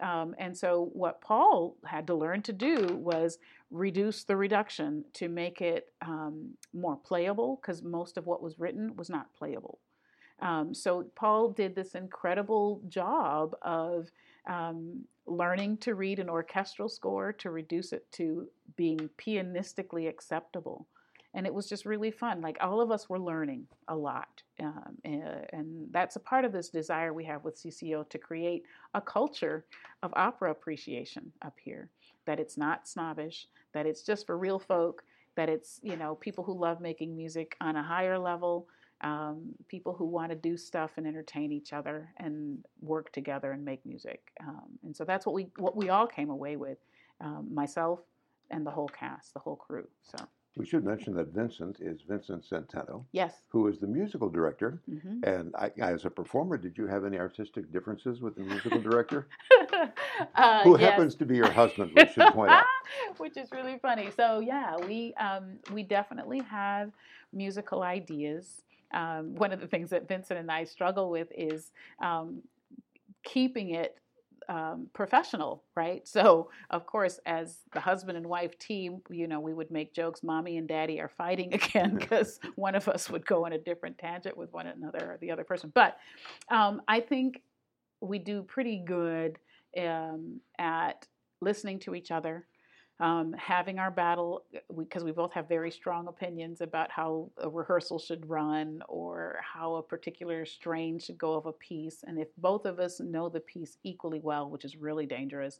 Um, 0.00 0.34
and 0.38 0.56
so, 0.56 0.90
what 0.92 1.20
Paul 1.20 1.76
had 1.84 2.06
to 2.08 2.14
learn 2.14 2.42
to 2.42 2.52
do 2.52 2.86
was 2.96 3.38
reduce 3.70 4.24
the 4.24 4.36
reduction 4.36 5.04
to 5.14 5.28
make 5.28 5.60
it 5.60 5.92
um, 6.00 6.50
more 6.72 6.96
playable, 6.96 7.60
because 7.60 7.82
most 7.82 8.16
of 8.16 8.26
what 8.26 8.42
was 8.42 8.58
written 8.58 8.96
was 8.96 9.08
not 9.10 9.32
playable. 9.34 9.78
Um, 10.40 10.74
so, 10.74 11.06
Paul 11.14 11.50
did 11.50 11.76
this 11.76 11.94
incredible 11.94 12.80
job 12.88 13.54
of 13.62 14.10
um, 14.48 15.04
learning 15.26 15.76
to 15.78 15.94
read 15.94 16.18
an 16.18 16.28
orchestral 16.28 16.88
score 16.88 17.32
to 17.32 17.50
reduce 17.50 17.92
it 17.92 18.10
to 18.12 18.48
being 18.76 19.08
pianistically 19.18 20.08
acceptable. 20.08 20.86
and 21.34 21.46
it 21.46 21.54
was 21.54 21.66
just 21.66 21.86
really 21.86 22.10
fun. 22.10 22.42
Like 22.42 22.58
all 22.60 22.82
of 22.82 22.90
us 22.90 23.08
were 23.08 23.18
learning 23.18 23.66
a 23.88 23.96
lot, 23.96 24.42
um, 24.60 24.98
and, 25.02 25.46
and, 25.54 25.88
that's 25.90 26.16
a 26.16 26.20
part 26.20 26.44
of 26.44 26.52
this 26.52 26.68
desire 26.68 27.14
we 27.14 27.24
have 27.24 27.42
with 27.42 27.56
CCO 27.56 28.06
to 28.10 28.18
create 28.18 28.64
a 28.92 29.00
culture 29.00 29.64
of 30.02 30.12
opera 30.14 30.50
appreciation 30.50 31.32
up 31.40 31.56
here. 31.58 31.88
That 32.26 32.38
it's 32.38 32.58
not 32.58 32.86
snobbish, 32.86 33.48
that 33.72 33.86
it's 33.86 34.02
just 34.02 34.26
for 34.26 34.36
real 34.36 34.58
folk, 34.58 35.04
that 35.36 35.48
it's 35.48 35.80
you 35.82 35.96
know 35.96 36.16
people 36.16 36.44
who 36.44 36.52
love 36.52 36.82
making 36.82 37.16
music 37.16 37.56
on 37.62 37.76
a 37.76 37.82
higher 37.82 38.18
level. 38.18 38.68
Um, 39.02 39.54
people 39.68 39.92
who 39.92 40.04
want 40.04 40.30
to 40.30 40.36
do 40.36 40.56
stuff 40.56 40.92
and 40.96 41.06
entertain 41.06 41.50
each 41.50 41.72
other 41.72 42.08
and 42.18 42.64
work 42.80 43.12
together 43.12 43.50
and 43.52 43.64
make 43.64 43.84
music, 43.84 44.30
um, 44.40 44.78
and 44.84 44.96
so 44.96 45.04
that's 45.04 45.26
what 45.26 45.34
we 45.34 45.48
what 45.58 45.76
we 45.76 45.88
all 45.88 46.06
came 46.06 46.30
away 46.30 46.56
with, 46.56 46.78
um, 47.20 47.48
myself 47.52 48.00
and 48.50 48.64
the 48.64 48.70
whole 48.70 48.88
cast, 48.88 49.34
the 49.34 49.40
whole 49.40 49.56
crew. 49.56 49.88
So 50.02 50.24
we 50.56 50.66
should 50.66 50.84
mention 50.84 51.14
that 51.14 51.28
Vincent 51.28 51.78
is 51.80 52.02
Vincent 52.06 52.44
Centeno. 52.48 53.04
Yes. 53.12 53.34
Who 53.48 53.68
is 53.68 53.78
the 53.78 53.86
musical 53.86 54.28
director. 54.28 54.82
Mm-hmm. 54.90 55.24
And 55.24 55.54
I, 55.56 55.70
as 55.80 56.04
a 56.04 56.10
performer, 56.10 56.58
did 56.58 56.76
you 56.76 56.86
have 56.86 57.06
any 57.06 57.18
artistic 57.18 57.72
differences 57.72 58.20
with 58.20 58.34
the 58.36 58.42
musical 58.42 58.78
director? 58.80 59.28
uh, 60.34 60.62
Who 60.64 60.78
yes. 60.78 60.90
happens 60.90 61.14
to 61.16 61.24
be 61.24 61.36
your 61.36 61.50
husband, 61.50 61.92
we 61.96 62.06
should 62.06 62.32
point 62.34 62.50
out. 62.50 62.66
Which 63.16 63.38
is 63.38 63.50
really 63.50 63.78
funny. 63.80 64.10
So 64.14 64.40
yeah, 64.40 64.76
we 64.76 65.14
um, 65.14 65.58
we 65.72 65.82
definitely 65.82 66.40
have 66.40 66.90
musical 67.32 67.82
ideas. 67.82 68.62
Um, 68.94 69.34
one 69.34 69.52
of 69.52 69.60
the 69.60 69.66
things 69.66 69.90
that 69.90 70.08
Vincent 70.08 70.38
and 70.38 70.50
I 70.50 70.64
struggle 70.64 71.10
with 71.10 71.28
is 71.36 71.70
um, 72.02 72.42
keeping 73.24 73.70
it 73.70 73.96
um, 74.48 74.88
professional, 74.92 75.64
right? 75.76 76.06
So, 76.12 76.50
of 76.70 76.86
course, 76.86 77.18
as 77.26 77.58
the 77.72 77.80
husband 77.80 78.16
and 78.18 78.26
wife 78.26 78.58
team, 78.58 79.00
you 79.10 79.26
know, 79.26 79.40
we 79.40 79.54
would 79.54 79.70
make 79.70 79.94
jokes. 79.94 80.22
Mommy 80.22 80.58
and 80.58 80.68
daddy 80.68 81.00
are 81.00 81.08
fighting 81.08 81.54
again 81.60 81.96
because 81.98 82.38
one 82.56 82.74
of 82.74 82.88
us 82.88 83.08
would 83.10 83.26
go 83.26 83.46
on 83.46 83.52
a 83.52 83.58
different 83.58 83.98
tangent 83.98 84.36
with 84.36 84.52
one 84.52 84.66
another 84.66 85.12
or 85.12 85.18
the 85.20 85.30
other 85.30 85.44
person. 85.44 85.72
But 85.74 85.96
um, 86.50 86.82
I 86.88 87.00
think 87.00 87.40
we 88.00 88.18
do 88.18 88.42
pretty 88.42 88.82
good 88.84 89.38
um, 89.78 90.40
at 90.58 91.06
listening 91.40 91.78
to 91.80 91.94
each 91.94 92.10
other, 92.10 92.46
um, 93.02 93.34
having 93.36 93.80
our 93.80 93.90
battle 93.90 94.44
because 94.78 95.02
we, 95.02 95.10
we, 95.10 95.14
both 95.14 95.32
have 95.32 95.48
very 95.48 95.72
strong 95.72 96.06
opinions 96.06 96.60
about 96.60 96.88
how 96.88 97.28
a 97.38 97.48
rehearsal 97.48 97.98
should 97.98 98.28
run 98.30 98.80
or 98.88 99.40
how 99.42 99.74
a 99.74 99.82
particular 99.82 100.46
strain 100.46 101.00
should 101.00 101.18
go 101.18 101.34
of 101.34 101.46
a 101.46 101.52
piece. 101.52 102.04
And 102.06 102.16
if 102.16 102.28
both 102.38 102.64
of 102.64 102.78
us 102.78 103.00
know 103.00 103.28
the 103.28 103.40
piece 103.40 103.76
equally 103.82 104.20
well, 104.20 104.48
which 104.48 104.64
is 104.64 104.76
really 104.76 105.04
dangerous, 105.04 105.58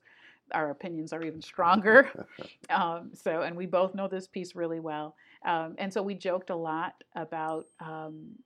our 0.53 0.71
opinions 0.71 1.13
are 1.13 1.23
even 1.25 1.43
stronger. 1.43 2.09
um, 2.71 3.11
so, 3.13 3.43
and 3.43 3.57
we 3.57 3.67
both 3.67 3.93
know 3.93 4.07
this 4.07 4.29
piece 4.29 4.55
really 4.55 4.79
well. 4.81 5.17
Um, 5.45 5.75
and 5.79 5.93
so 5.93 6.01
we 6.01 6.15
joked 6.15 6.51
a 6.51 6.57
lot 6.57 6.95
about 7.17 7.67
um, 7.81 8.37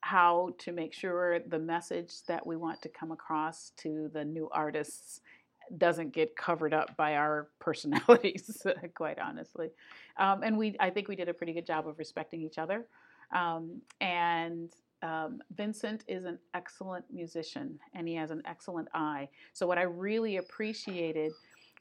how 0.00 0.54
to 0.60 0.72
make 0.72 0.94
sure 0.94 1.40
the 1.40 1.58
message 1.58 2.22
that 2.26 2.46
we 2.46 2.56
want 2.56 2.80
to 2.80 2.88
come 2.88 3.12
across 3.12 3.72
to 3.76 4.10
the 4.14 4.24
new 4.24 4.48
artists 4.50 5.20
doesn't 5.78 6.12
get 6.12 6.36
covered 6.36 6.74
up 6.74 6.96
by 6.96 7.16
our 7.16 7.48
personalities, 7.58 8.66
quite 8.94 9.18
honestly. 9.18 9.70
Um, 10.16 10.42
and 10.42 10.56
we, 10.56 10.76
I 10.80 10.90
think 10.90 11.08
we 11.08 11.16
did 11.16 11.28
a 11.28 11.34
pretty 11.34 11.52
good 11.52 11.66
job 11.66 11.86
of 11.86 11.98
respecting 11.98 12.42
each 12.42 12.58
other. 12.58 12.86
Um, 13.34 13.80
and 14.00 14.70
um, 15.02 15.40
Vincent 15.56 16.04
is 16.08 16.24
an 16.24 16.38
excellent 16.54 17.04
musician 17.10 17.78
and 17.94 18.06
he 18.06 18.14
has 18.16 18.30
an 18.30 18.42
excellent 18.44 18.88
eye. 18.92 19.28
So, 19.52 19.66
what 19.66 19.78
I 19.78 19.82
really 19.82 20.36
appreciated 20.36 21.32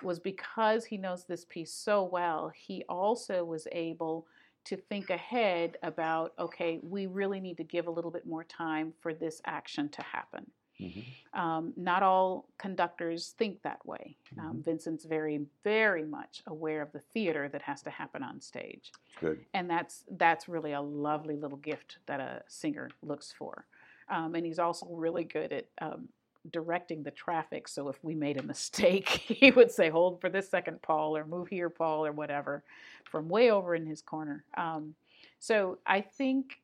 was 0.01 0.19
because 0.19 0.85
he 0.85 0.97
knows 0.97 1.25
this 1.25 1.45
piece 1.45 1.73
so 1.73 2.03
well, 2.03 2.51
he 2.55 2.83
also 2.87 3.43
was 3.43 3.67
able 3.71 4.25
to 4.65 4.77
think 4.77 5.09
ahead 5.09 5.77
about 5.83 6.33
okay, 6.39 6.79
we 6.83 7.07
really 7.07 7.39
need 7.39 7.57
to 7.57 7.63
give 7.63 7.87
a 7.87 7.91
little 7.91 8.11
bit 8.11 8.25
more 8.25 8.43
time 8.43 8.93
for 9.01 9.13
this 9.13 9.41
action 9.45 9.89
to 9.89 10.01
happen. 10.01 10.45
Mm-hmm. 10.81 11.39
Um, 11.39 11.73
not 11.75 12.03
all 12.03 12.47
conductors 12.57 13.35
think 13.37 13.61
that 13.63 13.85
way. 13.85 14.15
Um, 14.37 14.37
mm-hmm. 14.37 14.49
Um, 14.49 14.63
Vincent's 14.63 15.05
very, 15.05 15.41
very 15.63 16.03
much 16.03 16.41
aware 16.47 16.81
of 16.81 16.91
the 16.91 17.01
theater 17.13 17.49
that 17.49 17.61
has 17.61 17.81
to 17.83 17.89
happen 17.89 18.23
on 18.23 18.41
stage. 18.41 18.91
Good. 19.19 19.39
And 19.53 19.69
that's 19.69 20.05
that's 20.11 20.47
really 20.47 20.73
a 20.73 20.81
lovely 20.81 21.35
little 21.35 21.57
gift 21.57 21.97
that 22.07 22.19
a 22.19 22.43
singer 22.47 22.89
looks 23.01 23.33
for. 23.37 23.65
Um, 24.09 24.35
and 24.35 24.45
he's 24.45 24.59
also 24.59 24.87
really 24.89 25.23
good 25.23 25.53
at 25.53 25.65
um, 25.81 26.09
directing 26.51 27.03
the 27.03 27.11
traffic. 27.11 27.67
So 27.67 27.89
if 27.89 28.03
we 28.03 28.15
made 28.15 28.39
a 28.39 28.43
mistake, 28.53 29.07
he 29.09 29.51
would 29.51 29.71
say, 29.71 29.89
"Hold 29.89 30.21
for 30.21 30.29
this 30.29 30.49
second, 30.49 30.81
Paul," 30.81 31.15
or 31.15 31.25
"Move 31.25 31.47
here, 31.47 31.69
Paul," 31.69 32.05
or 32.05 32.11
whatever, 32.11 32.63
from 33.03 33.29
way 33.29 33.51
over 33.51 33.75
in 33.75 33.85
his 33.85 34.01
corner. 34.01 34.43
Um, 34.57 34.95
so 35.39 35.77
I 35.85 36.01
think 36.01 36.59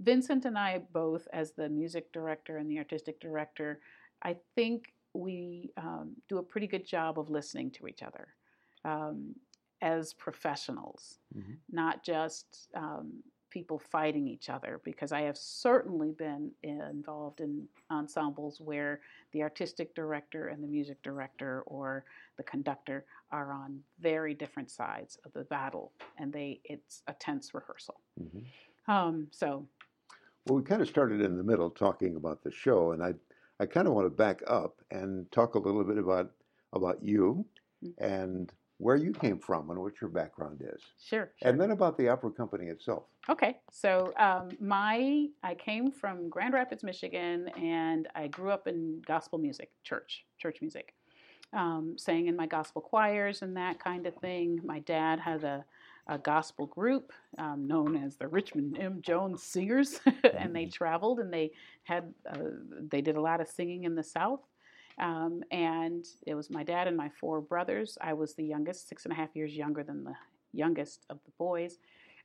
Vincent 0.00 0.44
and 0.46 0.58
I 0.58 0.80
both, 0.92 1.28
as 1.32 1.52
the 1.52 1.68
music 1.68 2.12
director 2.12 2.56
and 2.56 2.70
the 2.70 2.78
artistic 2.78 3.20
director, 3.20 3.80
I 4.22 4.36
think 4.54 4.94
we 5.12 5.72
um, 5.76 6.12
do 6.28 6.38
a 6.38 6.42
pretty 6.42 6.66
good 6.66 6.86
job 6.86 7.18
of 7.18 7.30
listening 7.30 7.70
to 7.72 7.86
each 7.86 8.02
other 8.02 8.28
um, 8.84 9.34
as 9.82 10.14
professionals, 10.14 11.18
mm-hmm. 11.36 11.52
not 11.70 12.04
just 12.04 12.68
um, 12.74 13.12
people 13.50 13.78
fighting 13.78 14.26
each 14.28 14.48
other. 14.48 14.80
Because 14.84 15.12
I 15.12 15.22
have 15.22 15.36
certainly 15.36 16.12
been 16.12 16.52
involved 16.62 17.40
in 17.40 17.66
ensembles 17.90 18.60
where 18.60 19.00
the 19.32 19.42
artistic 19.42 19.94
director 19.94 20.48
and 20.48 20.62
the 20.62 20.68
music 20.68 21.02
director 21.02 21.62
or 21.66 22.04
the 22.36 22.42
conductor 22.44 23.04
are 23.32 23.52
on 23.52 23.80
very 24.00 24.34
different 24.34 24.70
sides 24.70 25.18
of 25.26 25.32
the 25.32 25.44
battle, 25.44 25.92
and 26.18 26.32
they 26.32 26.60
it's 26.64 27.02
a 27.06 27.12
tense 27.14 27.52
rehearsal. 27.52 28.00
Mm-hmm. 28.18 28.90
Um, 28.90 29.28
so 29.30 29.66
well, 30.50 30.58
we 30.58 30.64
kind 30.64 30.82
of 30.82 30.88
started 30.88 31.20
in 31.20 31.36
the 31.36 31.44
middle 31.44 31.70
talking 31.70 32.16
about 32.16 32.42
the 32.42 32.50
show, 32.50 32.90
and 32.90 33.04
I, 33.04 33.14
I 33.60 33.66
kind 33.66 33.86
of 33.86 33.94
want 33.94 34.06
to 34.06 34.10
back 34.10 34.42
up 34.48 34.80
and 34.90 35.30
talk 35.30 35.54
a 35.54 35.60
little 35.60 35.84
bit 35.84 35.96
about 35.96 36.32
about 36.72 36.98
you 37.02 37.46
mm-hmm. 37.84 38.04
and 38.04 38.52
where 38.78 38.96
you 38.96 39.12
came 39.12 39.38
from 39.38 39.70
and 39.70 39.78
what 39.78 40.00
your 40.00 40.10
background 40.10 40.60
is. 40.60 40.82
Sure, 41.00 41.30
sure. 41.40 41.48
And 41.48 41.60
then 41.60 41.70
about 41.70 41.96
the 41.96 42.08
opera 42.08 42.32
company 42.32 42.66
itself. 42.66 43.04
Okay, 43.28 43.58
so 43.70 44.12
um, 44.18 44.48
my 44.58 45.28
I 45.44 45.54
came 45.54 45.92
from 45.92 46.28
Grand 46.28 46.54
Rapids, 46.54 46.82
Michigan, 46.82 47.48
and 47.50 48.08
I 48.16 48.26
grew 48.26 48.50
up 48.50 48.66
in 48.66 49.02
gospel 49.06 49.38
music, 49.38 49.70
church, 49.84 50.24
church 50.36 50.58
music. 50.60 50.94
Um, 51.52 51.94
sang 51.96 52.26
in 52.26 52.36
my 52.36 52.46
gospel 52.46 52.80
choirs 52.80 53.42
and 53.42 53.56
that 53.56 53.78
kind 53.78 54.06
of 54.06 54.14
thing. 54.16 54.60
My 54.64 54.80
dad 54.80 55.20
had 55.20 55.44
a 55.44 55.64
a 56.10 56.18
gospel 56.18 56.66
group 56.66 57.12
um, 57.38 57.66
known 57.66 57.96
as 57.96 58.16
the 58.16 58.26
Richmond 58.26 58.76
M. 58.78 59.00
Jones 59.00 59.44
Singers, 59.44 60.00
and 60.36 60.54
they 60.54 60.64
mm-hmm. 60.64 60.70
traveled 60.70 61.20
and 61.20 61.32
they 61.32 61.52
had 61.84 62.12
uh, 62.28 62.38
they 62.90 63.00
did 63.00 63.16
a 63.16 63.20
lot 63.20 63.40
of 63.40 63.48
singing 63.48 63.84
in 63.84 63.94
the 63.94 64.02
South. 64.02 64.40
Um, 64.98 65.42
and 65.50 66.04
it 66.26 66.34
was 66.34 66.50
my 66.50 66.64
dad 66.64 66.88
and 66.88 66.96
my 66.96 67.08
four 67.20 67.40
brothers. 67.40 67.96
I 68.02 68.12
was 68.12 68.34
the 68.34 68.44
youngest, 68.44 68.88
six 68.88 69.04
and 69.04 69.12
a 69.12 69.16
half 69.16 69.34
years 69.34 69.54
younger 69.54 69.82
than 69.82 70.04
the 70.04 70.14
youngest 70.52 71.06
of 71.08 71.18
the 71.24 71.30
boys. 71.38 71.78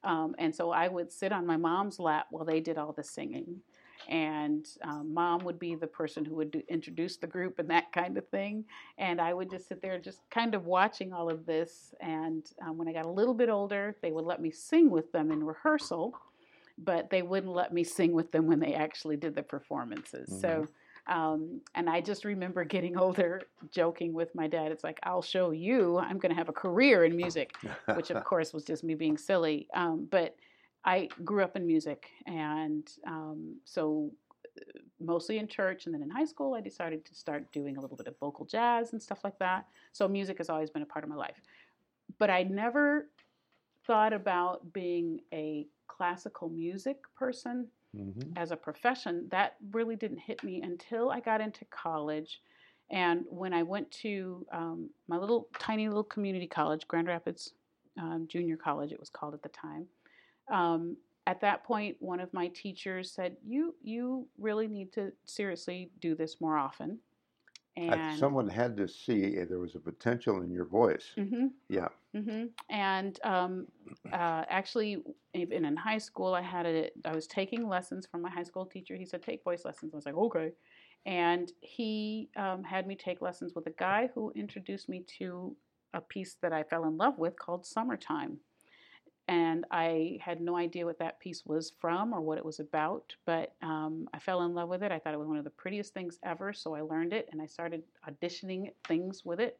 Um, 0.03 0.35
and 0.39 0.53
so 0.53 0.71
I 0.71 0.87
would 0.87 1.13
sit 1.13 1.31
on 1.31 1.45
my 1.45 1.55
mom's 1.55 1.99
lap 1.99 2.25
while 2.31 2.43
they 2.43 2.59
did 2.59 2.77
all 2.77 2.91
the 2.91 3.03
singing 3.03 3.61
and 4.09 4.67
um, 4.83 5.13
mom 5.13 5.43
would 5.43 5.59
be 5.59 5.75
the 5.75 5.87
person 5.87 6.23
who 6.23 6.35
would 6.35 6.51
do, 6.51 6.61
introduce 6.67 7.17
the 7.17 7.27
group 7.27 7.59
and 7.59 7.69
that 7.69 7.91
kind 7.91 8.17
of 8.17 8.27
thing 8.29 8.63
and 8.97 9.19
i 9.19 9.33
would 9.33 9.49
just 9.49 9.67
sit 9.67 9.81
there 9.81 9.99
just 9.99 10.21
kind 10.29 10.53
of 10.53 10.65
watching 10.65 11.13
all 11.13 11.29
of 11.29 11.45
this 11.45 11.93
and 12.01 12.51
um, 12.65 12.77
when 12.77 12.87
i 12.87 12.93
got 12.93 13.05
a 13.05 13.09
little 13.09 13.33
bit 13.33 13.49
older 13.49 13.95
they 14.01 14.11
would 14.11 14.25
let 14.25 14.41
me 14.41 14.51
sing 14.51 14.89
with 14.89 15.11
them 15.11 15.31
in 15.31 15.43
rehearsal 15.43 16.13
but 16.77 17.09
they 17.09 17.21
wouldn't 17.21 17.53
let 17.53 17.73
me 17.73 17.83
sing 17.83 18.11
with 18.11 18.31
them 18.31 18.47
when 18.47 18.59
they 18.59 18.73
actually 18.73 19.15
did 19.15 19.35
the 19.35 19.43
performances 19.43 20.29
mm-hmm. 20.29 20.41
so 20.41 20.67
um, 21.07 21.61
and 21.75 21.89
I 21.89 22.01
just 22.01 22.25
remember 22.25 22.63
getting 22.63 22.97
older, 22.97 23.43
joking 23.71 24.13
with 24.13 24.33
my 24.33 24.47
dad. 24.47 24.71
It's 24.71 24.83
like, 24.83 24.99
I'll 25.03 25.21
show 25.21 25.51
you, 25.51 25.97
I'm 25.99 26.17
going 26.17 26.31
to 26.31 26.37
have 26.37 26.49
a 26.49 26.53
career 26.53 27.05
in 27.05 27.15
music, 27.15 27.55
which 27.93 28.09
of 28.09 28.23
course 28.25 28.53
was 28.53 28.63
just 28.63 28.83
me 28.83 28.95
being 28.95 29.17
silly. 29.17 29.67
Um, 29.73 30.07
but 30.09 30.35
I 30.85 31.09
grew 31.23 31.43
up 31.43 31.55
in 31.55 31.65
music, 31.65 32.07
and 32.27 32.87
um, 33.07 33.57
so 33.65 34.11
uh, 34.57 34.79
mostly 34.99 35.39
in 35.39 35.47
church, 35.47 35.85
and 35.85 35.93
then 35.93 36.03
in 36.03 36.09
high 36.09 36.25
school, 36.25 36.53
I 36.53 36.61
decided 36.61 37.03
to 37.05 37.15
start 37.15 37.51
doing 37.51 37.77
a 37.77 37.81
little 37.81 37.97
bit 37.97 38.07
of 38.07 38.17
vocal 38.19 38.45
jazz 38.45 38.93
and 38.93 39.01
stuff 39.01 39.23
like 39.23 39.39
that. 39.39 39.65
So 39.93 40.07
music 40.07 40.37
has 40.37 40.49
always 40.49 40.69
been 40.69 40.83
a 40.83 40.85
part 40.85 41.03
of 41.03 41.09
my 41.09 41.15
life, 41.15 41.41
but 42.19 42.29
I 42.29 42.43
never 42.43 43.07
thought 43.87 44.13
about 44.13 44.71
being 44.73 45.21
a 45.33 45.67
classical 45.87 46.49
music 46.49 46.97
person 47.17 47.67
mm-hmm. 47.95 48.37
as 48.37 48.51
a 48.51 48.55
profession. 48.55 49.27
That 49.31 49.55
really 49.71 49.95
didn't 49.95 50.19
hit 50.19 50.43
me 50.43 50.61
until 50.61 51.09
I 51.09 51.19
got 51.19 51.41
into 51.41 51.65
college. 51.65 52.41
And 52.91 53.25
when 53.29 53.53
I 53.53 53.63
went 53.63 53.89
to 54.03 54.45
um, 54.51 54.89
my 55.07 55.17
little 55.17 55.47
tiny 55.59 55.87
little 55.87 56.03
community 56.03 56.47
college, 56.47 56.87
Grand 56.87 57.07
Rapids 57.07 57.53
um, 57.99 58.27
Junior 58.29 58.57
College, 58.57 58.91
it 58.91 58.99
was 58.99 59.09
called 59.09 59.33
at 59.33 59.41
the 59.41 59.49
time, 59.49 59.87
um, 60.49 60.97
at 61.27 61.41
that 61.41 61.63
point, 61.63 61.97
one 62.01 62.19
of 62.19 62.33
my 62.33 62.47
teachers 62.49 63.11
said, 63.11 63.37
"You 63.43 63.75
you 63.81 64.29
really 64.37 64.67
need 64.67 64.93
to 64.93 65.13
seriously 65.25 65.91
do 65.99 66.15
this 66.15 66.39
more 66.41 66.57
often." 66.57 67.01
And 67.77 68.05
someone 68.09 68.47
had 68.49 68.77
to 68.77 68.87
see 68.87 69.35
there 69.43 69.59
was 69.59 69.75
a 69.75 69.79
potential 69.79 70.41
in 70.41 70.51
your 70.51 70.65
voice. 70.65 71.17
hmm 71.17 71.47
Yeah. 71.69 71.89
hmm 72.13 72.45
And 72.69 73.19
um, 73.25 73.67
uh, 74.11 74.45
actually, 74.49 75.03
even 75.33 75.65
in 75.65 75.77
high 75.77 75.97
school, 75.99 76.33
I 76.35 76.41
had 76.41 76.65
a. 76.65 76.91
I 77.05 77.13
was 77.13 77.27
taking 77.27 77.67
lessons 77.67 78.07
from 78.07 78.21
my 78.21 78.29
high 78.31 78.43
school 78.43 78.65
teacher. 78.65 78.95
He 78.95 79.05
said, 79.05 79.23
"Take 79.23 79.43
voice 79.43 79.65
lessons." 79.65 79.93
I 79.93 79.97
was 79.97 80.05
like, 80.05 80.15
"Okay." 80.15 80.53
And 81.05 81.51
he 81.61 82.31
um, 82.37 82.63
had 82.63 82.87
me 82.87 82.95
take 82.95 83.21
lessons 83.21 83.55
with 83.55 83.67
a 83.67 83.71
guy 83.71 84.07
who 84.15 84.31
introduced 84.35 84.89
me 84.89 85.03
to 85.19 85.57
a 85.93 86.01
piece 86.01 86.35
that 86.37 86.53
I 86.53 86.63
fell 86.63 86.85
in 86.85 86.97
love 86.97 87.19
with 87.19 87.37
called 87.39 87.65
"Summertime." 87.65 88.41
And 89.27 89.65
I 89.71 90.19
had 90.21 90.39
no 90.39 90.55
idea 90.55 90.85
what 90.85 90.99
that 90.99 91.19
piece 91.19 91.45
was 91.45 91.71
from 91.79 92.13
or 92.13 92.21
what 92.21 92.37
it 92.37 92.45
was 92.45 92.59
about, 92.59 93.15
but 93.25 93.53
um, 93.63 94.07
I 94.13 94.19
fell 94.19 94.43
in 94.43 94.53
love 94.53 94.69
with 94.69 94.83
it. 94.83 94.91
I 94.91 94.99
thought 94.99 95.15
it 95.15 95.19
was 95.19 95.27
one 95.27 95.37
of 95.37 95.43
the 95.43 95.49
prettiest 95.49 95.93
things 95.93 96.19
ever, 96.23 96.53
so 96.53 96.75
I 96.75 96.81
learned 96.81 97.11
it 97.11 97.27
and 97.31 97.41
I 97.41 97.47
started 97.47 97.81
auditioning 98.07 98.71
things 98.87 99.25
with 99.25 99.39
it. 99.39 99.59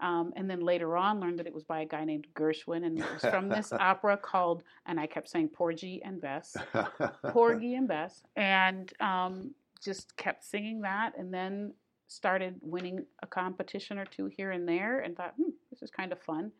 Um, 0.00 0.32
and 0.36 0.48
then 0.50 0.60
later 0.60 0.96
on, 0.96 1.20
learned 1.20 1.38
that 1.38 1.46
it 1.46 1.54
was 1.54 1.64
by 1.64 1.80
a 1.80 1.86
guy 1.86 2.04
named 2.04 2.26
Gershwin, 2.34 2.84
and 2.84 2.98
it 2.98 3.04
was 3.12 3.22
from 3.22 3.48
this 3.48 3.72
opera 3.80 4.16
called, 4.16 4.64
and 4.86 4.98
I 4.98 5.06
kept 5.06 5.28
saying 5.28 5.48
Porgy 5.48 6.02
and 6.04 6.20
Bess, 6.20 6.56
Porgy 7.30 7.74
and 7.74 7.86
Bess, 7.86 8.22
and 8.36 8.92
um, 9.00 9.54
just 9.82 10.16
kept 10.16 10.44
singing 10.44 10.80
that, 10.82 11.12
and 11.16 11.32
then 11.32 11.72
started 12.08 12.56
winning 12.60 13.04
a 13.22 13.26
competition 13.26 13.98
or 13.98 14.04
two 14.04 14.26
here 14.26 14.50
and 14.50 14.68
there, 14.68 15.00
and 15.00 15.16
thought, 15.16 15.34
hmm, 15.36 15.50
this 15.70 15.80
is 15.80 15.90
kind 15.90 16.12
of 16.12 16.20
fun. 16.20 16.50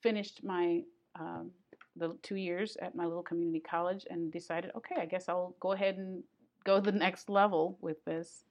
Finished 0.00 0.44
my 0.44 0.82
um, 1.18 1.50
the 1.96 2.16
two 2.22 2.36
years 2.36 2.76
at 2.82 2.94
my 2.94 3.04
little 3.04 3.22
community 3.22 3.60
college, 3.60 4.06
and 4.10 4.32
decided, 4.32 4.70
okay, 4.76 4.96
I 5.00 5.06
guess 5.06 5.28
I'll 5.28 5.54
go 5.60 5.72
ahead 5.72 5.96
and 5.96 6.22
go 6.64 6.80
the 6.80 6.92
next 7.06 7.28
level 7.28 7.78
with 7.80 8.04
this 8.04 8.44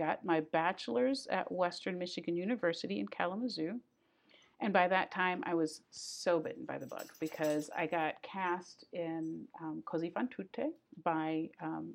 got 0.00 0.24
my 0.24 0.40
bachelor's 0.40 1.26
at 1.30 1.52
Western 1.52 1.98
Michigan 1.98 2.34
University 2.34 3.00
in 3.00 3.08
Kalamazoo. 3.08 3.78
And 4.60 4.72
by 4.72 4.88
that 4.88 5.10
time, 5.10 5.42
I 5.44 5.52
was 5.52 5.82
so 5.90 6.40
bitten 6.40 6.64
by 6.64 6.78
the 6.78 6.86
bug 6.86 7.06
because 7.20 7.68
I 7.76 7.86
got 7.86 8.14
cast 8.22 8.86
in 8.94 9.46
um, 9.60 9.82
Così 9.86 10.12
fan 10.12 10.28
tutte 10.28 10.72
by, 11.04 11.50
um, 11.62 11.94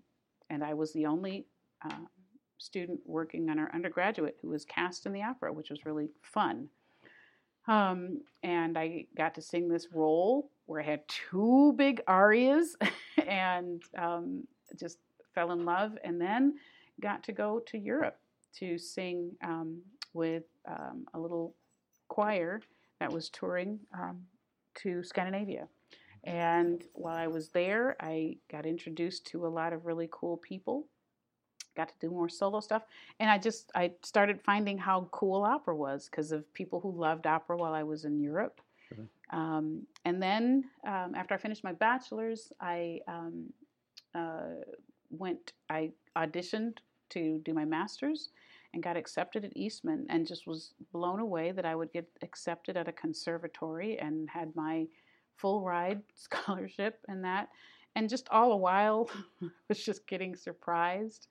and 0.52 0.64
I 0.64 0.76
was 0.76 0.94
the 0.94 1.08
only 1.08 1.48
uh, 1.84 2.06
student 2.60 3.00
working 3.06 3.50
on 3.50 3.58
our 3.58 3.72
undergraduate 3.74 4.38
who 4.42 4.50
was 4.50 4.66
cast 4.66 5.08
in 5.08 5.12
the 5.12 5.24
opera, 5.24 5.52
which 5.52 5.72
was 5.72 5.86
really 5.86 6.10
fun. 6.22 6.70
Um, 7.68 8.22
and 8.44 8.78
I 8.78 9.08
got 9.18 9.34
to 9.36 9.42
sing 9.42 9.68
this 9.68 9.88
role 9.92 10.52
where 10.66 10.82
I 10.82 10.86
had 10.86 11.08
two 11.08 11.74
big 11.78 12.02
arias 12.08 12.76
and 13.28 13.84
um, 13.98 14.48
just 14.80 15.00
fell 15.34 15.52
in 15.52 15.66
love. 15.66 15.98
And 16.04 16.20
then 16.20 16.56
got 17.02 17.24
to 17.24 17.32
go 17.32 17.60
to 17.68 17.78
Europe 17.78 18.18
to 18.60 18.78
sing 18.78 19.32
um, 19.44 19.82
with 20.14 20.44
um, 20.68 21.06
a 21.14 21.20
little 21.20 21.56
choir 22.08 22.62
that 23.00 23.12
was 23.12 23.30
touring 23.30 23.80
um, 23.94 24.22
to 24.76 25.04
Scandinavia. 25.04 25.68
And 26.24 26.84
while 26.94 27.16
I 27.16 27.28
was 27.28 27.50
there, 27.50 27.96
I 28.00 28.38
got 28.50 28.66
introduced 28.66 29.28
to 29.28 29.46
a 29.46 29.48
lot 29.48 29.74
of 29.74 29.86
really 29.86 30.10
cool 30.12 30.38
people. 30.38 30.88
Got 31.76 31.90
to 31.90 31.96
do 32.00 32.10
more 32.10 32.30
solo 32.30 32.62
stuff, 32.62 32.84
and 33.20 33.30
I 33.30 33.38
just 33.38 33.70
I 33.76 33.92
started 34.02 34.40
finding 34.42 34.78
how 34.78 35.10
cool 35.12 35.44
opera 35.44 35.76
was 35.76 36.08
because 36.10 36.32
of 36.32 36.52
people 36.54 36.80
who 36.80 36.90
loved 36.90 37.28
opera 37.28 37.58
while 37.58 37.74
I 37.74 37.84
was 37.84 38.06
in 38.06 38.18
Europe. 38.18 38.62
Um, 39.32 39.86
and 40.06 40.22
then 40.22 40.66
um, 40.88 41.14
after 41.16 41.34
I 41.34 41.38
finished 41.38 41.64
my 41.64 41.74
bachelor's, 41.74 42.52
I 42.62 43.00
um, 43.08 43.52
uh, 44.14 44.62
went. 45.10 45.54
I 45.70 45.92
auditioned 46.16 46.78
to 47.10 47.40
do 47.40 47.54
my 47.54 47.66
master's 47.66 48.30
and 48.74 48.84
got 48.84 48.98
accepted 48.98 49.46
at 49.46 49.56
Eastman 49.56 50.06
and 50.10 50.28
just 50.28 50.48
was 50.48 50.74
blown 50.92 51.20
away 51.20 51.52
that 51.52 51.66
I 51.66 51.76
would 51.76 51.92
get 51.94 52.08
accepted 52.22 52.78
at 52.78 52.88
a 52.88 52.92
conservatory 52.92 53.98
and 54.00 54.30
had 54.30 54.56
my 54.56 54.88
full 55.38 55.62
ride 55.64 56.02
scholarship 56.14 57.00
and 57.08 57.24
that. 57.24 57.50
And 57.96 58.10
just 58.10 58.28
all 58.30 58.50
the 58.50 58.58
while 58.58 59.10
I 59.42 59.48
was 59.70 59.84
just 59.84 60.06
getting 60.08 60.36
surprised 60.36 61.28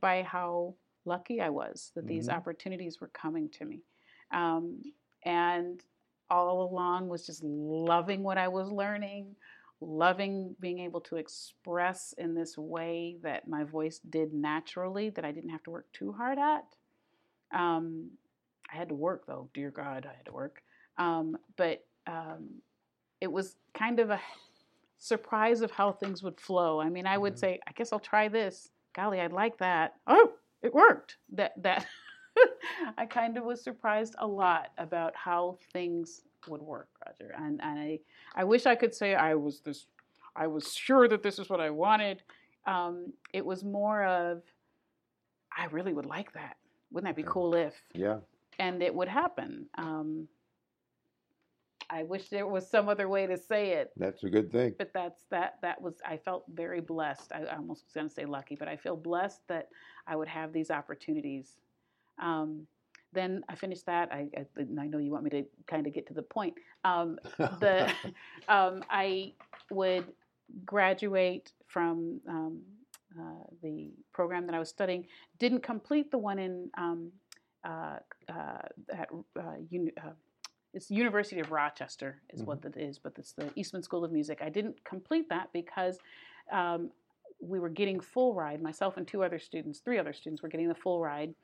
by 0.00 0.22
how 0.22 0.74
lucky 1.04 1.40
I 1.40 1.48
was 1.48 1.92
that 1.94 2.06
these 2.06 2.28
Mhm. 2.28 2.34
opportunities 2.36 3.00
were 3.00 3.08
coming 3.08 3.48
to 3.50 3.64
me. 3.64 3.82
Um, 4.32 4.82
and 5.24 5.82
all 6.30 6.62
along 6.70 7.08
was 7.08 7.26
just 7.26 7.42
loving 7.42 8.22
what 8.22 8.38
I 8.38 8.48
was 8.48 8.70
learning, 8.70 9.34
loving 9.80 10.54
being 10.60 10.78
able 10.80 11.00
to 11.02 11.16
express 11.16 12.14
in 12.18 12.34
this 12.34 12.58
way 12.58 13.16
that 13.22 13.48
my 13.48 13.64
voice 13.64 14.00
did 14.10 14.32
naturally, 14.34 15.10
that 15.10 15.24
I 15.24 15.32
didn't 15.32 15.50
have 15.50 15.62
to 15.64 15.70
work 15.70 15.86
too 15.92 16.12
hard 16.12 16.38
at. 16.38 16.64
Um, 17.52 18.10
I 18.72 18.76
had 18.76 18.88
to 18.90 18.94
work 18.94 19.26
though, 19.26 19.48
dear 19.54 19.70
God, 19.70 20.06
I 20.10 20.14
had 20.16 20.26
to 20.26 20.32
work. 20.32 20.62
Um, 20.98 21.38
but 21.56 21.84
um, 22.06 22.48
it 23.20 23.30
was 23.30 23.56
kind 23.74 24.00
of 24.00 24.10
a 24.10 24.20
surprise 24.98 25.60
of 25.60 25.70
how 25.70 25.92
things 25.92 26.22
would 26.22 26.40
flow. 26.40 26.80
I 26.80 26.88
mean, 26.90 27.06
I 27.06 27.16
would 27.16 27.34
Mhm. 27.34 27.38
say, 27.38 27.60
I 27.66 27.72
guess 27.72 27.92
I'll 27.92 28.00
try 28.00 28.28
this. 28.28 28.70
Golly, 28.94 29.20
I'd 29.20 29.32
like 29.32 29.58
that. 29.58 29.94
Oh, 30.06 30.32
it 30.62 30.74
worked. 30.74 31.18
That 31.30 31.62
that 31.62 31.86
I 32.98 33.06
kind 33.06 33.36
of 33.36 33.44
was 33.44 33.62
surprised 33.62 34.14
a 34.18 34.26
lot 34.26 34.68
about 34.78 35.14
how 35.16 35.58
things 35.72 36.22
would 36.48 36.62
work, 36.62 36.88
Roger. 37.06 37.34
And 37.36 37.60
and 37.62 37.78
I 37.78 38.00
I 38.34 38.44
wish 38.44 38.66
I 38.66 38.74
could 38.74 38.94
say 38.94 39.14
I 39.14 39.34
was 39.34 39.60
this 39.60 39.86
I 40.36 40.46
was 40.46 40.72
sure 40.74 41.08
that 41.08 41.22
this 41.22 41.38
is 41.38 41.48
what 41.48 41.60
I 41.60 41.70
wanted. 41.70 42.22
Um, 42.66 43.12
it 43.32 43.44
was 43.44 43.64
more 43.64 44.04
of 44.04 44.42
I 45.56 45.66
really 45.66 45.92
would 45.92 46.06
like 46.06 46.32
that. 46.34 46.56
Wouldn't 46.92 47.08
that 47.08 47.16
be 47.16 47.28
cool 47.28 47.54
if? 47.54 47.74
yeah. 47.94 48.18
And 48.60 48.82
it 48.82 48.92
would 48.92 49.08
happen. 49.08 49.66
Um, 49.76 50.26
I 51.90 52.02
wish 52.02 52.28
there 52.28 52.46
was 52.46 52.68
some 52.68 52.88
other 52.88 53.08
way 53.08 53.26
to 53.26 53.36
say 53.38 53.70
it 53.70 53.92
That's 53.96 54.22
a 54.24 54.28
good 54.28 54.50
thing. 54.52 54.74
but 54.78 54.92
that's 54.92 55.22
that 55.30 55.54
that 55.62 55.80
was 55.80 55.94
i 56.06 56.16
felt 56.18 56.44
very 56.52 56.80
blessed 56.82 57.32
i, 57.32 57.44
I 57.44 57.56
almost 57.56 57.84
was 57.86 57.92
going 57.94 58.08
to 58.08 58.14
say 58.14 58.26
lucky 58.26 58.56
but 58.56 58.68
i 58.68 58.76
feel 58.76 58.96
blessed 58.96 59.40
that 59.48 59.68
i 60.06 60.14
would 60.14 60.28
have 60.28 60.52
these 60.52 60.70
opportunities 60.70 61.56
um, 62.20 62.66
then 63.12 63.42
i 63.48 63.54
finished 63.54 63.86
that 63.86 64.12
I, 64.12 64.28
I, 64.36 64.46
I 64.80 64.86
know 64.86 64.98
you 64.98 65.10
want 65.10 65.24
me 65.24 65.30
to 65.30 65.44
kind 65.66 65.86
of 65.86 65.94
get 65.94 66.06
to 66.08 66.14
the 66.14 66.22
point 66.22 66.54
um, 66.84 67.18
the 67.38 67.92
um, 68.48 68.82
i 68.90 69.32
would 69.70 70.06
graduate 70.64 71.52
from 71.66 72.20
um, 72.28 72.60
uh, 73.18 73.44
the 73.62 73.90
program 74.12 74.46
that 74.46 74.54
i 74.54 74.58
was 74.58 74.68
studying 74.68 75.06
didn't 75.38 75.62
complete 75.62 76.10
the 76.10 76.18
one 76.18 76.38
in 76.38 76.70
um, 76.76 77.10
uh, 77.64 77.98
uh, 78.28 78.58
at 78.92 79.08
uh, 79.38 79.42
uni- 79.70 79.92
uh, 80.02 80.10
it's 80.74 80.90
University 80.90 81.40
of 81.40 81.50
Rochester 81.50 82.20
is 82.32 82.42
what 82.42 82.64
it 82.64 82.76
is, 82.76 82.98
but 82.98 83.14
it's 83.18 83.32
the 83.32 83.50
Eastman 83.56 83.82
School 83.82 84.04
of 84.04 84.12
Music. 84.12 84.40
I 84.42 84.50
didn't 84.50 84.82
complete 84.84 85.28
that 85.30 85.48
because 85.52 85.98
um, 86.52 86.90
we 87.40 87.58
were 87.58 87.70
getting 87.70 88.00
full 88.00 88.34
ride. 88.34 88.62
Myself 88.62 88.96
and 88.96 89.06
two 89.06 89.24
other 89.24 89.38
students, 89.38 89.80
three 89.80 89.98
other 89.98 90.12
students, 90.12 90.42
were 90.42 90.48
getting 90.48 90.68
the 90.68 90.74
full 90.74 91.00
ride. 91.00 91.34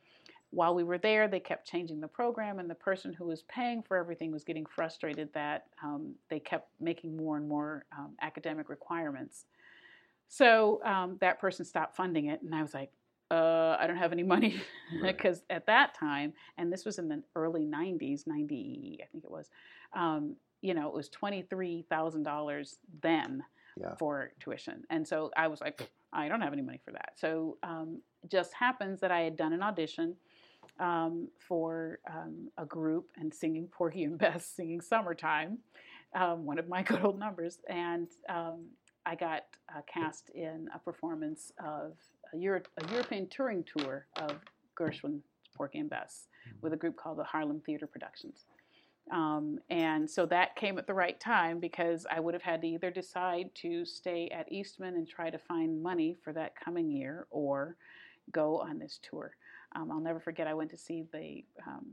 While 0.55 0.77
we 0.77 0.85
were 0.85 0.99
there, 0.99 1.27
they 1.27 1.41
kept 1.41 1.69
changing 1.69 2.01
the 2.01 2.07
program, 2.07 2.61
and 2.61 2.71
the 2.71 2.77
person 2.77 3.13
who 3.13 3.27
was 3.27 3.43
paying 3.43 3.83
for 3.83 3.97
everything 3.97 4.31
was 4.31 4.45
getting 4.45 4.65
frustrated 4.65 5.33
that 5.35 5.67
um, 5.83 6.15
they 6.31 6.39
kept 6.39 6.69
making 6.81 7.17
more 7.17 7.37
and 7.37 7.49
more 7.49 7.85
um, 7.99 8.13
academic 8.23 8.69
requirements. 8.69 9.47
So 10.29 10.81
um, 10.85 11.17
that 11.21 11.41
person 11.41 11.65
stopped 11.65 11.97
funding 11.97 12.27
it, 12.27 12.41
and 12.43 12.55
I 12.55 12.63
was 12.63 12.73
like, 12.73 12.93
uh, 13.33 13.77
I 13.81 13.87
don't 13.89 13.97
have 13.97 14.13
any 14.13 14.23
money 14.23 14.63
Right. 15.03 15.17
because 15.17 15.43
at 15.51 15.67
that 15.67 15.93
time, 15.95 16.33
and 16.57 16.73
this 16.73 16.85
was 16.85 16.99
in 17.01 17.09
the 17.09 17.23
early 17.35 17.67
90s, 17.67 18.27
90, 18.27 19.01
I 19.03 19.07
think 19.11 19.25
it 19.25 19.31
was, 19.31 19.51
um, 19.93 20.37
you 20.63 20.73
know, 20.75 20.87
it 20.87 20.95
was 20.95 21.11
$23,000 21.11 22.77
then 23.03 23.43
Yeah. 23.77 23.95
for 23.97 24.31
tuition. 24.39 24.85
And 24.91 25.07
so 25.07 25.33
I 25.37 25.49
was 25.49 25.61
like, 25.61 25.91
I 26.13 26.29
don't 26.29 26.43
have 26.43 26.53
any 26.53 26.63
money 26.63 26.81
for 26.85 26.93
that. 26.93 27.15
So 27.17 27.59
um, 27.65 28.01
just 28.29 28.53
happens 28.55 29.01
that 29.01 29.11
I 29.11 29.23
had 29.23 29.37
done 29.37 29.53
an 29.53 29.63
audition 29.63 30.15
um, 30.81 31.29
for 31.39 32.01
um, 32.11 32.49
a 32.59 32.65
group 32.65 33.07
and 33.17 33.33
singing 33.33 33.69
Porgy 33.69 34.05
and 34.05 34.19
Bess, 34.19 34.47
singing 34.47 34.81
Summertime, 34.81 35.59
um, 36.15 36.45
one 36.45 36.59
of 36.59 36.69
my 36.69 36.83
good 36.89 37.05
old 37.05 37.19
numbers. 37.19 37.59
And 37.69 38.09
um, 38.29 38.67
I 39.07 39.15
got 39.15 39.45
uh, 39.75 39.81
cast 39.93 40.31
in 40.31 40.69
a 40.75 40.79
performance 40.79 41.53
of 41.65 41.93
a, 42.33 42.39
Euro- 42.39 42.63
a 42.79 42.93
European 42.93 43.29
touring 43.29 43.65
tour 43.65 44.07
of 44.17 44.39
Gershwin's 44.79 45.25
Porgy 45.55 45.79
and 45.79 45.91
Bess 45.91 46.27
with 46.63 46.73
a 46.73 46.77
group 46.77 46.97
called 46.97 47.19
the 47.19 47.25
Harlem 47.25 47.61
Theater 47.61 47.87
Productions. 47.87 48.45
Um, 49.13 49.59
and 49.69 50.11
so 50.11 50.25
that 50.27 50.57
came 50.57 50.79
at 50.79 50.87
the 50.87 50.95
right 50.95 51.19
time 51.21 51.61
because 51.61 52.07
I 52.11 52.21
would 52.21 52.35
have 52.35 52.43
had 52.43 52.63
to 52.63 52.67
either 52.67 52.91
decide 52.91 53.55
to 53.57 53.85
stay 53.85 54.29
at 54.29 54.51
Eastman 54.51 54.95
and 54.95 55.07
try 55.07 55.29
to 55.29 55.39
find 55.39 55.83
money 55.83 56.17
for 56.25 56.33
that 56.33 56.59
coming 56.59 56.91
year 56.91 57.27
or 57.31 57.77
go 58.33 58.59
on 58.59 58.79
this 58.79 58.99
tour. 59.03 59.37
Um, 59.77 59.91
I'll 59.91 60.01
never 60.01 60.21
forget. 60.21 60.47
I 60.47 60.55
went 60.55 60.71
to 60.71 60.77
see 60.77 61.05
the 61.13 61.45
um, 61.67 61.85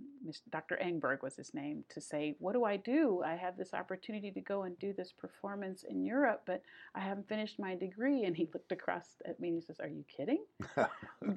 Dr. 0.52 0.78
Engberg 0.84 1.24
was 1.24 1.36
his 1.36 1.54
name 1.54 1.84
to 1.89 2.00
say, 2.00 2.36
"What 2.39 2.54
do 2.54 2.63
I 2.63 2.78
do? 2.78 3.24
I 3.26 3.36
have 3.36 3.58
this 3.58 3.74
opportunity 3.74 4.32
to 4.32 4.41
go 4.41 4.63
and 4.63 4.78
do 4.78 4.94
this 4.94 5.12
performance 5.12 5.84
in 5.84 6.04
Europe, 6.04 6.44
but 6.46 6.62
I 6.94 7.00
haven't 7.00 7.28
finished 7.28 7.58
my 7.60 7.76
degree." 7.76 8.26
And 8.26 8.38
he 8.38 8.48
looked 8.54 8.72
across 8.72 9.08
at 9.26 9.39
me 9.39 9.50
and 9.50 9.58
he 9.58 9.62
says, 9.62 9.80
"Are 9.80 9.88
you 9.88 10.06
kidding? 10.15 10.44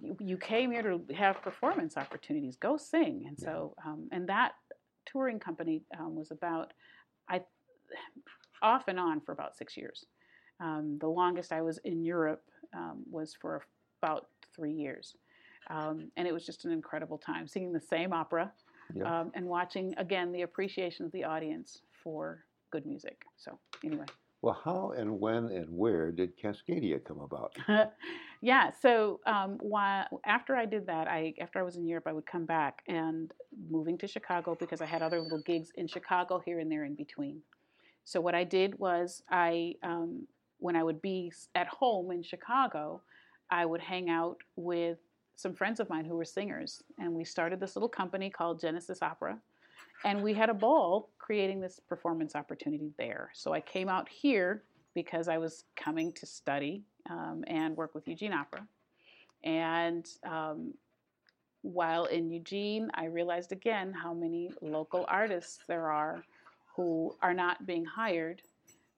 you, 0.02 0.16
you, 0.20 0.36
came 0.36 0.70
here 0.70 0.82
to 0.82 1.14
have 1.14 1.40
performance 1.40 1.96
opportunities. 1.96 2.56
Go 2.56 2.76
sing." 2.76 3.24
And 3.26 3.38
so, 3.38 3.74
um, 3.84 4.08
and 4.12 4.28
that 4.28 4.52
touring 5.06 5.38
company 5.38 5.82
um, 5.98 6.14
was 6.14 6.30
about, 6.30 6.72
I, 7.28 7.42
off 8.62 8.88
and 8.88 9.00
on 9.00 9.20
for 9.20 9.32
about 9.32 9.56
six 9.56 9.76
years. 9.76 10.04
Um, 10.60 10.98
the 11.00 11.08
longest 11.08 11.52
I 11.52 11.62
was 11.62 11.78
in 11.84 12.04
Europe 12.04 12.44
um, 12.74 13.02
was 13.10 13.34
for 13.34 13.62
about 14.02 14.28
three 14.54 14.72
years. 14.72 15.16
Um, 15.70 16.10
and 16.16 16.26
it 16.28 16.32
was 16.32 16.44
just 16.44 16.64
an 16.64 16.72
incredible 16.72 17.18
time 17.18 17.46
singing 17.46 17.72
the 17.72 17.80
same 17.80 18.12
opera 18.12 18.52
yeah. 18.94 19.20
um, 19.20 19.30
and 19.34 19.46
watching 19.46 19.94
again 19.96 20.32
the 20.32 20.42
appreciation 20.42 21.06
of 21.06 21.12
the 21.12 21.24
audience 21.24 21.80
for 22.02 22.44
good 22.70 22.86
music. 22.86 23.24
So 23.36 23.58
anyway. 23.84 24.06
Well, 24.42 24.60
how 24.62 24.92
and 24.94 25.18
when 25.18 25.46
and 25.46 25.70
where 25.70 26.12
did 26.12 26.38
Cascadia 26.38 27.02
come 27.02 27.20
about? 27.20 27.56
yeah, 28.42 28.72
so 28.82 29.20
um, 29.24 29.56
while, 29.62 30.20
after 30.26 30.54
I 30.54 30.66
did 30.66 30.86
that, 30.86 31.08
I 31.08 31.32
after 31.40 31.58
I 31.58 31.62
was 31.62 31.76
in 31.76 31.86
Europe, 31.86 32.04
I 32.06 32.12
would 32.12 32.26
come 32.26 32.44
back 32.44 32.82
and 32.86 33.32
moving 33.70 33.96
to 33.96 34.06
Chicago 34.06 34.54
because 34.60 34.82
I 34.82 34.84
had 34.84 35.00
other 35.00 35.18
little 35.18 35.40
gigs 35.46 35.70
in 35.76 35.86
Chicago 35.86 36.42
here 36.44 36.58
and 36.58 36.70
there 36.70 36.84
in 36.84 36.94
between. 36.94 37.40
So 38.04 38.20
what 38.20 38.34
I 38.34 38.44
did 38.44 38.78
was 38.78 39.22
I, 39.30 39.76
um, 39.82 40.26
when 40.58 40.76
I 40.76 40.82
would 40.82 41.00
be 41.00 41.32
at 41.54 41.66
home 41.68 42.10
in 42.10 42.22
Chicago, 42.22 43.00
I 43.50 43.64
would 43.64 43.80
hang 43.80 44.10
out 44.10 44.36
with 44.56 44.98
some 45.36 45.54
friends 45.54 45.80
of 45.80 45.88
mine 45.88 46.04
who 46.04 46.16
were 46.16 46.24
singers, 46.24 46.82
and 46.98 47.12
we 47.12 47.24
started 47.24 47.60
this 47.60 47.76
little 47.76 47.88
company 47.88 48.30
called 48.30 48.60
Genesis 48.60 49.02
Opera. 49.02 49.38
And 50.04 50.22
we 50.22 50.34
had 50.34 50.50
a 50.50 50.54
ball 50.54 51.10
creating 51.18 51.60
this 51.60 51.80
performance 51.88 52.34
opportunity 52.34 52.92
there. 52.98 53.30
So 53.32 53.52
I 53.52 53.60
came 53.60 53.88
out 53.88 54.08
here 54.08 54.62
because 54.94 55.28
I 55.28 55.38
was 55.38 55.64
coming 55.76 56.12
to 56.12 56.26
study 56.26 56.82
um, 57.10 57.42
and 57.46 57.76
work 57.76 57.94
with 57.94 58.06
Eugene 58.06 58.32
Opera. 58.32 58.66
And 59.42 60.06
um, 60.24 60.74
while 61.62 62.04
in 62.04 62.30
Eugene, 62.30 62.90
I 62.94 63.06
realized 63.06 63.52
again 63.52 63.92
how 63.92 64.12
many 64.12 64.50
local 64.60 65.04
artists 65.08 65.58
there 65.66 65.90
are 65.90 66.22
who 66.76 67.16
are 67.22 67.34
not 67.34 67.66
being 67.66 67.84
hired 67.84 68.42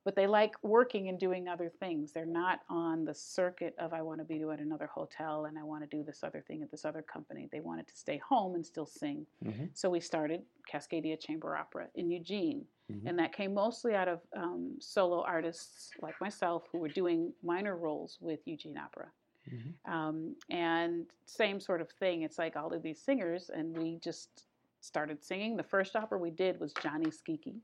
but 0.06 0.14
they 0.14 0.28
like 0.28 0.54
working 0.62 1.08
and 1.08 1.18
doing 1.18 1.48
other 1.48 1.68
things. 1.68 2.12
They're 2.12 2.24
not 2.24 2.60
on 2.70 3.04
the 3.04 3.12
circuit 3.12 3.74
of 3.76 3.92
I 3.92 4.02
want 4.02 4.20
to 4.20 4.24
be 4.24 4.40
at 4.40 4.60
another 4.60 4.86
hotel 4.86 5.46
and 5.46 5.58
I 5.58 5.64
want 5.64 5.82
to 5.82 5.96
do 5.96 6.04
this 6.04 6.22
other 6.22 6.44
thing 6.46 6.62
at 6.62 6.70
this 6.70 6.84
other 6.84 7.02
company. 7.02 7.48
They 7.50 7.58
wanted 7.58 7.88
to 7.88 7.96
stay 7.96 8.18
home 8.18 8.54
and 8.54 8.64
still 8.64 8.86
sing. 8.86 9.26
Mm-hmm. 9.44 9.64
So 9.74 9.90
we 9.90 9.98
started 9.98 10.42
Cascadia 10.72 11.18
Chamber 11.18 11.56
Opera 11.56 11.88
in 11.96 12.08
Eugene. 12.08 12.64
Mm-hmm. 12.88 13.08
And 13.08 13.18
that 13.18 13.32
came 13.32 13.52
mostly 13.52 13.96
out 13.96 14.06
of 14.06 14.20
um, 14.36 14.76
solo 14.78 15.24
artists 15.24 15.90
like 16.00 16.14
myself 16.20 16.68
who 16.70 16.78
were 16.78 16.86
doing 16.86 17.32
minor 17.42 17.76
roles 17.76 18.16
with 18.20 18.38
Eugene 18.44 18.78
Opera. 18.78 19.08
Mm-hmm. 19.52 19.92
Um, 19.92 20.36
and 20.50 21.06
same 21.24 21.58
sort 21.58 21.80
of 21.80 21.90
thing. 21.90 22.22
It's 22.22 22.38
like 22.38 22.54
all 22.54 22.72
of 22.72 22.80
these 22.80 23.00
singers, 23.00 23.50
and 23.52 23.76
we 23.76 23.98
just 24.04 24.44
started 24.80 25.24
singing. 25.24 25.56
The 25.56 25.64
first 25.64 25.96
opera 25.96 26.16
we 26.16 26.30
did 26.30 26.60
was 26.60 26.72
Gianni 26.80 27.06
Schicchi 27.06 27.56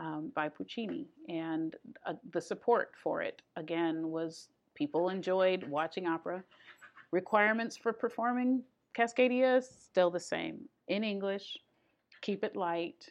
um, 0.00 0.32
by 0.34 0.48
Puccini. 0.48 1.06
And 1.28 1.76
uh, 2.06 2.14
the 2.32 2.40
support 2.40 2.92
for 3.00 3.22
it, 3.22 3.42
again, 3.56 4.10
was 4.10 4.48
people 4.74 5.10
enjoyed 5.10 5.62
watching 5.64 6.06
opera. 6.06 6.42
Requirements 7.12 7.76
for 7.76 7.92
performing 7.92 8.62
Cascadia 8.96 9.62
still 9.62 10.10
the 10.10 10.20
same 10.20 10.68
in 10.88 11.04
English, 11.04 11.56
keep 12.22 12.42
it 12.42 12.56
light, 12.56 13.08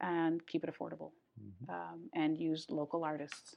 and 0.00 0.44
keep 0.46 0.64
it 0.64 0.70
affordable, 0.70 1.12
mm-hmm. 1.40 1.70
um, 1.70 2.00
and 2.14 2.36
use 2.36 2.66
local 2.68 3.04
artists. 3.04 3.56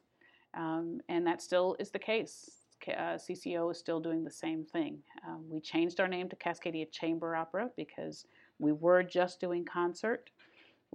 Um, 0.54 1.02
and 1.10 1.26
that 1.28 1.42
still 1.42 1.76
is 1.80 1.90
the 1.90 2.00
case. 2.00 2.52
Uh, 2.88 3.18
CCO 3.18 3.72
is 3.72 3.80
still 3.80 4.00
doing 4.00 4.24
the 4.24 4.32
same 4.32 4.64
thing. 4.64 5.00
Um, 5.28 5.44
we 5.50 5.60
changed 5.60 6.00
our 6.00 6.08
name 6.08 6.30
to 6.30 6.36
Cascadia 6.36 6.90
Chamber 6.92 7.36
Opera 7.36 7.72
because 7.76 8.28
we 8.60 8.74
were 8.74 9.02
just 9.02 9.40
doing 9.40 9.66
concert 9.66 10.30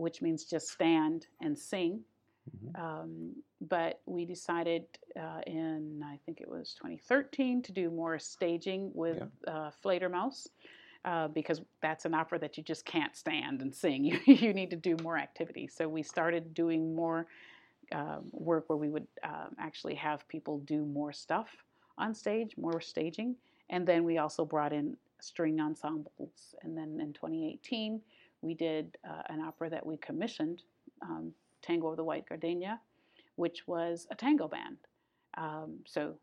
which 0.00 0.22
means 0.22 0.44
just 0.44 0.68
stand 0.68 1.26
and 1.40 1.58
sing. 1.58 2.00
Mm-hmm. 2.48 2.82
Um, 2.82 3.32
but 3.60 4.00
we 4.06 4.24
decided 4.24 4.84
uh, 5.18 5.40
in, 5.46 6.02
I 6.04 6.18
think 6.24 6.40
it 6.40 6.48
was 6.48 6.74
2013, 6.74 7.62
to 7.62 7.72
do 7.72 7.90
more 7.90 8.18
staging 8.18 8.90
with 8.94 9.22
yeah. 9.46 9.52
uh, 9.52 9.70
Fledermaus. 9.84 10.48
Uh, 11.06 11.28
because 11.28 11.62
that's 11.80 12.04
an 12.04 12.12
opera 12.12 12.38
that 12.38 12.58
you 12.58 12.62
just 12.62 12.84
can't 12.84 13.16
stand 13.16 13.62
and 13.62 13.74
sing. 13.74 14.04
You, 14.26 14.34
you 14.34 14.52
need 14.52 14.68
to 14.68 14.76
do 14.76 14.98
more 15.02 15.16
activity. 15.16 15.66
So 15.66 15.88
we 15.88 16.02
started 16.02 16.52
doing 16.52 16.94
more 16.94 17.26
um, 17.92 18.24
work 18.32 18.64
where 18.68 18.76
we 18.76 18.90
would 18.90 19.06
um, 19.24 19.56
actually 19.58 19.94
have 19.94 20.28
people 20.28 20.58
do 20.58 20.84
more 20.84 21.10
stuff 21.12 21.48
on 21.96 22.14
stage, 22.14 22.54
more 22.58 22.82
staging. 22.82 23.34
And 23.70 23.86
then 23.86 24.04
we 24.04 24.18
also 24.18 24.44
brought 24.44 24.74
in 24.74 24.96
string 25.20 25.60
ensembles. 25.60 26.54
And 26.62 26.76
then 26.76 26.98
in 27.00 27.12
2018, 27.12 28.00
we 28.42 28.54
did 28.54 28.96
uh, 29.08 29.22
an 29.28 29.40
opera 29.40 29.70
that 29.70 29.84
we 29.84 29.96
commissioned, 29.98 30.62
um, 31.02 31.32
Tango 31.62 31.88
of 31.88 31.96
the 31.96 32.04
White 32.04 32.28
Gardenia, 32.28 32.80
which 33.36 33.66
was 33.66 34.06
a 34.10 34.14
tango 34.14 34.48
band. 34.48 34.76
Um, 35.36 35.78
so 35.86 36.14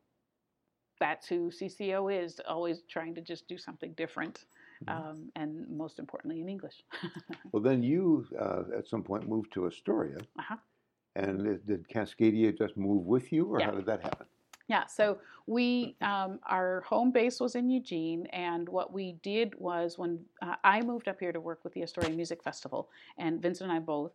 that's 1.00 1.28
who 1.28 1.52
CCO 1.52 2.24
is, 2.24 2.40
always 2.48 2.84
trying 2.90 3.16
to 3.16 3.22
just 3.22 3.48
do 3.48 3.58
something 3.58 3.94
different. 3.94 4.46
Mm-hmm. 4.86 5.10
Um, 5.10 5.32
and 5.36 5.68
most 5.70 5.98
importantly, 5.98 6.42
in 6.42 6.50
English. 6.50 6.84
well, 7.52 7.64
then 7.64 7.82
you 7.82 8.26
uh, 8.40 8.64
at 8.78 8.88
some 8.88 9.04
point 9.04 9.28
moved 9.28 9.52
to 9.54 9.66
Astoria. 9.66 10.18
Uh-huh. 10.38 10.58
And 11.16 11.66
did 11.66 11.88
Cascadia 11.90 12.56
just 12.56 12.78
move 12.78 13.06
with 13.06 13.32
you, 13.32 13.46
or 13.46 13.60
yeah. 13.60 13.66
how 13.66 13.72
did 13.72 13.88
that 13.88 14.04
happen? 14.04 14.28
Yeah, 14.68 14.86
so 14.86 15.20
we, 15.46 15.96
um, 16.02 16.40
our 16.46 16.82
home 16.82 17.12
base 17.12 17.40
was 17.40 17.56
in 17.56 17.70
Eugene, 17.70 18.26
and 18.28 18.68
what 18.68 18.92
we 18.92 19.14
did 19.24 19.54
was 19.58 19.98
when 19.98 20.20
uh, 20.42 20.56
I 20.64 20.82
moved 20.82 21.08
up 21.08 21.22
here 21.22 21.32
to 21.32 21.40
work 21.40 21.64
with 21.64 21.74
the 21.74 21.84
Astoria 21.84 22.10
Music 22.10 22.44
Festival, 22.44 22.90
and 23.18 23.42
Vincent 23.42 23.70
and 23.70 23.78
I 23.78 23.80
both, 23.80 24.12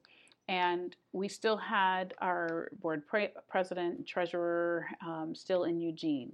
and 0.49 0.95
we 1.12 1.29
still 1.29 1.57
had 1.57 2.12
our 2.21 2.69
board 2.83 3.07
pre- 3.07 3.33
president, 3.49 4.07
treasurer 4.07 4.87
um, 5.05 5.35
still 5.35 5.65
in 5.65 5.81
Eugene. 5.81 6.33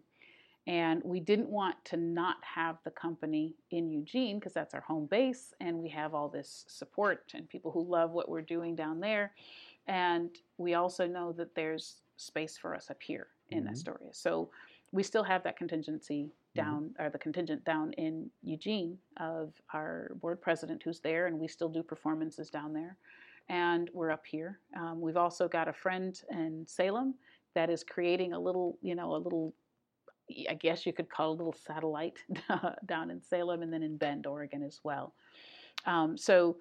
And 0.67 1.01
we 1.03 1.21
didn't 1.21 1.49
want 1.49 1.77
to 1.87 1.97
not 1.97 2.37
have 2.43 2.77
the 2.85 2.91
company 2.91 3.55
in 3.71 3.89
Eugene 3.89 4.39
because 4.39 4.53
that's 4.53 4.75
our 4.75 4.83
home 4.83 5.07
base, 5.07 5.55
and 5.61 5.79
we 5.79 5.89
have 5.91 6.13
all 6.13 6.29
this 6.29 6.65
support 6.67 7.31
and 7.35 7.49
people 7.49 7.71
who 7.71 7.85
love 7.85 8.11
what 8.11 8.29
we're 8.29 8.43
doing 8.43 8.75
down 8.75 8.99
there. 8.99 9.33
And 9.87 10.31
we 10.59 10.75
also 10.75 11.07
know 11.07 11.33
that 11.33 11.55
there's 11.55 12.01
space 12.17 12.59
for 12.59 12.75
us 12.75 12.91
up 12.91 13.01
here 13.01 13.29
in 13.51 13.65
mm-hmm. 13.65 13.73
Astoria. 13.73 14.11
So 14.13 14.51
we 14.93 15.03
still 15.03 15.23
have 15.23 15.43
that 15.45 15.57
contingency 15.57 16.25
mm-hmm. 16.25 16.61
down, 16.61 16.83
mm-hmm. 16.85 17.03
or 17.03 17.11
the 17.11 17.19
contingent 17.19 17.65
down 17.65 17.93
in 17.95 18.31
Eugene 18.43 18.99
of 19.19 19.53
our 19.75 20.13
board 20.21 20.41
president 20.41 20.83
who's 20.83 21.01
there, 21.01 21.27
and 21.27 21.39
we 21.39 21.49
still 21.49 21.69
do 21.69 21.83
performances 21.83 22.51
down 22.51 22.73
there. 22.73 22.97
And 23.49 23.89
we're 23.95 24.11
up 24.11 24.27
here. 24.27 24.61
Um, 24.77 25.01
we've 25.01 25.17
also 25.17 25.49
got 25.49 25.69
a 25.69 25.73
friend 25.73 26.21
in 26.31 26.67
Salem 26.67 27.15
that 27.55 27.71
is 27.71 27.83
creating 27.83 28.35
a 28.35 28.39
little, 28.39 28.77
you 28.83 28.95
know, 28.95 29.15
a 29.15 29.17
little, 29.17 29.55
I 30.51 30.55
guess 30.55 30.85
you 30.85 30.93
could 30.93 31.09
call 31.09 31.31
a 31.31 31.33
little 31.33 31.55
satellite 31.55 32.19
down 32.87 33.11
in 33.11 33.23
Salem 33.23 33.63
and 33.63 33.73
then 33.73 33.83
in 33.83 33.97
Bend, 33.97 34.27
Oregon 34.27 34.63
as 34.63 34.81
well. 34.85 35.15
Um, 35.87 36.19
so 36.19 36.59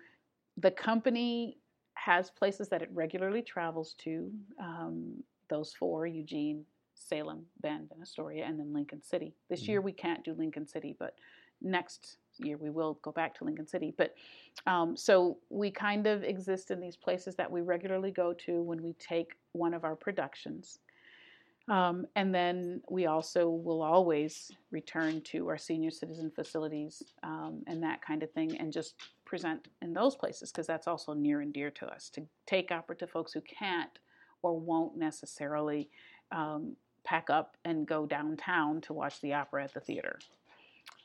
the 0.56 0.72
company 0.72 1.58
has 1.96 2.30
places 2.30 2.70
that 2.70 2.82
it 2.82 2.90
regularly 2.94 3.42
travels 3.42 3.96
to. 4.00 4.32
Um, 4.62 5.24
those 5.50 5.74
four 5.74 6.08
Eugene, 6.08 6.64
Salem, 7.00 7.46
Bend, 7.62 7.90
and 7.92 8.02
Astoria, 8.02 8.46
and 8.46 8.60
then 8.60 8.74
Lincoln 8.74 9.02
City. 9.04 9.36
This 9.50 9.62
mm-hmm. 9.62 9.72
year 9.72 9.82
we 9.82 9.92
can't 9.92 10.24
do 10.24 10.34
Lincoln 10.34 10.68
City, 10.68 10.96
but 10.98 11.16
next 11.62 12.18
year 12.38 12.58
we 12.58 12.70
will 12.70 13.00
go 13.02 13.12
back 13.12 13.36
to 13.36 13.44
Lincoln 13.44 13.68
City. 13.68 13.94
But 13.98 14.16
um, 14.66 14.96
so 14.96 15.38
we 15.50 15.72
kind 15.72 16.08
of 16.08 16.24
exist 16.24 16.72
in 16.72 16.80
these 16.80 16.96
places 16.96 17.36
that 17.36 17.52
we 17.52 17.62
regularly 17.62 18.12
go 18.12 18.34
to 18.46 18.62
when 18.62 18.82
we 18.82 18.94
take 18.94 19.34
one 19.54 19.74
of 19.74 19.84
our 19.84 19.96
productions. 19.96 20.80
Um, 21.70 22.06
and 22.16 22.34
then 22.34 22.82
we 22.90 23.08
also 23.08 23.50
will 23.50 23.82
always 23.82 24.52
return 24.72 25.20
to 25.22 25.50
our 25.50 25.58
senior 25.58 25.92
citizen 25.92 26.32
facilities 26.32 27.04
um, 27.24 27.62
and 27.68 27.84
that 27.84 28.02
kind 28.02 28.24
of 28.24 28.32
thing 28.32 28.58
and 28.58 28.72
just 28.72 28.96
present 29.26 29.68
in 29.82 29.94
those 29.94 30.16
places 30.16 30.50
because 30.50 30.66
that's 30.66 30.88
also 30.88 31.14
near 31.14 31.42
and 31.42 31.52
dear 31.54 31.70
to 31.72 31.86
us 31.88 32.10
to 32.12 32.26
take 32.46 32.72
opera 32.72 32.96
to 32.96 33.08
folks 33.08 33.34
who 33.34 33.42
can't 33.42 34.00
or 34.44 34.58
won't 34.58 34.96
necessarily 34.96 35.90
um, 36.32 36.74
pack 37.08 37.30
up 37.30 37.56
and 37.64 37.88
go 37.88 38.06
downtown 38.06 38.82
to 38.82 38.94
watch 38.94 39.22
the 39.22 39.34
opera 39.34 39.64
at 39.64 39.74
the 39.74 39.80
theater. 39.80 40.20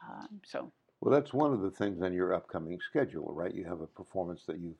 Um, 0.06 0.40
so. 0.44 0.72
Well, 1.00 1.14
that's 1.14 1.32
one 1.32 1.52
of 1.52 1.60
the 1.60 1.70
things 1.70 2.02
on 2.02 2.12
your 2.12 2.34
upcoming 2.34 2.78
schedule, 2.80 3.32
right? 3.32 3.54
You 3.54 3.64
have 3.64 3.80
a 3.80 3.86
performance 3.86 4.42
that 4.46 4.58
you 4.58 4.74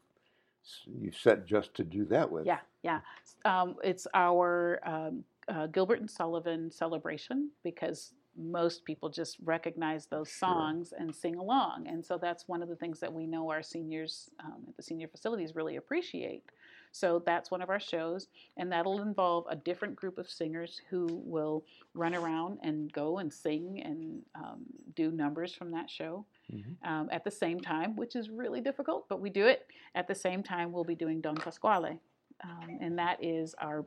you 0.87 1.11
set 1.11 1.45
just 1.45 1.75
to 1.75 1.83
do 1.83 2.05
that 2.05 2.31
with. 2.31 2.47
Yeah, 2.47 2.61
yeah. 2.85 3.01
Um, 3.45 3.75
it's 3.83 4.07
our 4.15 4.81
um, 4.85 5.25
uh, 5.49 5.67
Gilbert 5.67 5.99
and 5.99 6.09
Sullivan 6.09 6.71
celebration 6.71 7.51
because 7.65 8.13
most 8.37 8.85
people 8.85 9.09
just 9.09 9.39
recognize 9.45 10.07
those 10.07 10.31
songs 10.31 10.91
sure. 10.91 10.99
and 11.01 11.15
sing 11.15 11.35
along. 11.35 11.89
And 11.89 12.05
so 12.05 12.17
that's 12.17 12.47
one 12.47 12.63
of 12.63 12.69
the 12.69 12.77
things 12.77 13.01
that 13.01 13.13
we 13.13 13.27
know 13.27 13.51
our 13.51 13.63
seniors 13.63 14.31
um, 14.39 14.63
at 14.69 14.77
the 14.77 14.83
senior 14.85 15.09
facilities 15.09 15.57
really 15.57 15.77
appreciate. 15.77 16.45
So 16.93 17.23
that's 17.25 17.51
one 17.51 17.63
of 17.63 17.71
our 17.71 17.81
shows, 17.81 18.29
and 18.59 18.71
that'll 18.71 19.01
involve 19.01 19.47
a 19.49 19.57
different 19.57 19.97
group 19.97 20.19
of 20.19 20.29
singers 20.29 20.81
who 20.91 21.07
will 21.25 21.65
run 21.95 22.15
around 22.15 22.59
and 22.63 22.93
go 22.93 23.19
and 23.19 23.33
sing 23.33 23.83
and 23.83 24.23
um, 24.35 24.61
do 24.95 25.11
numbers 25.11 25.55
from 25.55 25.71
that 25.73 25.89
show. 25.91 26.27
Mm-hmm. 26.53 26.87
Um, 26.87 27.09
at 27.11 27.25
the 27.25 27.31
same 27.31 27.61
time, 27.61 27.97
which 27.97 28.15
is 28.15 28.29
really 28.29 28.61
difficult, 28.61 29.09
but 29.09 29.21
we 29.21 29.31
do 29.31 29.47
it. 29.47 29.67
At 29.95 30.07
the 30.07 30.15
same 30.15 30.43
time, 30.43 30.71
we'll 30.71 30.85
be 30.85 30.95
doing 30.95 31.23
Don 31.23 31.37
Pasquale, 31.37 31.99
um, 32.45 32.79
and 32.81 32.99
that 32.99 33.23
is 33.25 33.55
our, 33.59 33.87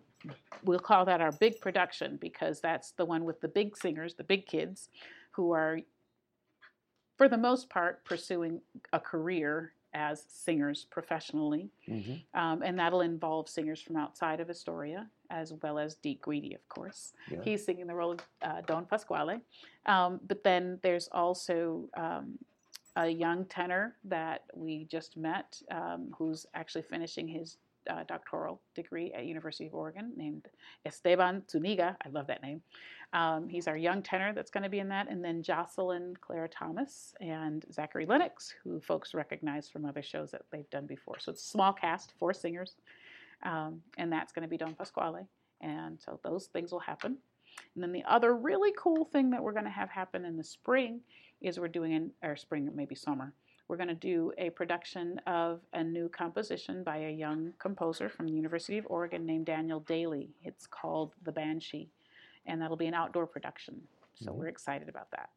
we'll 0.64 0.80
call 0.80 1.06
that 1.06 1.22
our 1.22 1.32
big 1.34 1.62
production 1.62 2.18
because 2.20 2.60
that's 2.60 2.92
the 2.92 3.06
one 3.06 3.24
with 3.24 3.40
the 3.42 3.48
big 3.48 3.78
singers, 3.78 4.16
the 4.16 4.24
big 4.24 4.48
kids, 4.48 4.90
who 5.32 5.52
are, 5.52 5.80
for 7.18 7.30
the 7.30 7.38
most 7.38 7.70
part, 7.70 8.04
pursuing 8.04 8.62
a 8.94 9.00
career 9.00 9.74
as 9.96 10.26
singers 10.28 10.86
professionally. 10.92 11.70
Mm-hmm. 11.90 12.40
Um, 12.40 12.62
and 12.62 12.78
that'll 12.78 13.02
involve 13.02 13.50
singers 13.50 13.82
from 13.82 13.96
outside 13.96 14.40
of 14.42 14.50
Astoria, 14.50 15.08
as 15.32 15.54
well 15.64 15.80
as 15.80 15.96
Deke 15.96 16.22
Greedy, 16.22 16.54
of 16.54 16.68
course. 16.70 17.14
Yeah. 17.32 17.40
He's 17.44 17.66
singing 17.66 17.88
the 17.88 17.96
role 17.96 18.12
of 18.12 18.20
uh, 18.44 18.62
Don 18.68 18.86
Pasquale. 18.86 19.40
Um, 19.86 20.20
but 20.28 20.44
then 20.44 20.80
there's 20.84 21.08
also 21.12 21.90
um, 21.96 22.38
a 22.98 23.08
young 23.08 23.46
tenor 23.46 23.96
that 24.04 24.44
we 24.54 24.86
just 24.86 25.18
met 25.18 25.62
um, 25.72 26.12
who's 26.18 26.46
actually 26.54 26.84
finishing 26.84 27.28
his 27.28 27.58
uh, 27.90 28.04
doctoral 28.08 28.62
degree 28.74 29.12
at 29.14 29.26
University 29.26 29.68
of 29.68 29.74
Oregon 29.74 30.12
named 30.16 30.48
Esteban 30.86 31.44
Zuniga. 31.50 31.98
I 32.06 32.10
love 32.10 32.28
that 32.28 32.42
name. 32.42 32.62
Um, 33.14 33.48
he's 33.48 33.68
our 33.68 33.78
young 33.78 34.02
tenor 34.02 34.34
that's 34.34 34.52
going 34.52 34.64
to 34.64 34.70
be 34.70 34.80
in 34.80 34.90
that. 34.90 35.10
And 35.10 35.24
then 35.24 35.42
Jocelyn 35.42 36.16
Clara 36.20 36.50
Thomas 36.50 37.14
and 37.22 37.66
Zachary 37.72 38.06
Lennox, 38.06 38.54
who 38.64 38.80
folks 38.80 39.14
recognize 39.14 39.70
from 39.70 39.86
other 39.86 40.02
shows 40.02 40.32
that 40.32 40.44
they've 40.52 40.70
done 40.70 40.86
before. 40.86 41.20
So 41.20 41.32
it's 41.32 41.44
a 41.44 41.48
small 41.48 41.74
cast, 41.74 42.14
four 42.20 42.34
singers. 42.34 42.76
Um, 43.44 43.82
and 43.98 44.12
that's 44.12 44.34
going 44.34 44.44
to 44.44 44.50
be 44.50 44.58
Don 44.58 44.74
Pasquale. 44.74 45.28
And 45.62 46.00
so 46.00 46.20
those 46.24 46.48
things 46.48 46.72
will 46.72 46.80
happen. 46.80 47.18
And 47.74 47.84
then 47.84 47.92
the 47.92 48.04
other 48.06 48.36
really 48.36 48.74
cool 48.78 49.06
thing 49.06 49.30
that 49.32 49.42
we're 49.42 49.54
going 49.54 49.66
to 49.66 49.72
have 49.72 49.90
happen 49.90 50.26
in 50.26 50.36
the 50.38 50.44
spring 50.44 51.02
is 51.42 51.60
we're 51.60 51.68
doing 51.68 51.92
in 51.92 52.12
our 52.24 52.36
spring, 52.36 52.70
maybe 52.74 52.96
summer, 52.96 53.34
we're 53.68 53.78
going 53.78 53.90
to 53.90 53.96
do 53.96 54.32
a 54.38 54.50
production 54.52 55.20
of 55.26 55.62
a 55.74 55.84
new 55.84 56.10
composition 56.10 56.84
by 56.84 56.98
a 56.98 57.10
young 57.10 57.54
composer 57.60 58.10
from 58.10 58.28
the 58.28 58.34
University 58.34 58.78
of 58.78 58.86
Oregon 58.90 59.26
named 59.26 59.48
Daniel 59.48 59.80
Daly. 59.80 60.30
It's 60.44 60.68
called 60.68 61.14
The 61.24 61.32
Banshee, 61.32 61.90
and 62.46 62.62
that'll 62.62 62.78
be 62.78 62.86
an 62.86 62.94
outdoor 62.94 63.26
production. 63.26 63.82
So 64.16 64.32
mm-hmm. 64.32 64.40
we're 64.40 64.48
excited 64.48 64.88
about 64.88 65.10
that. 65.12 65.30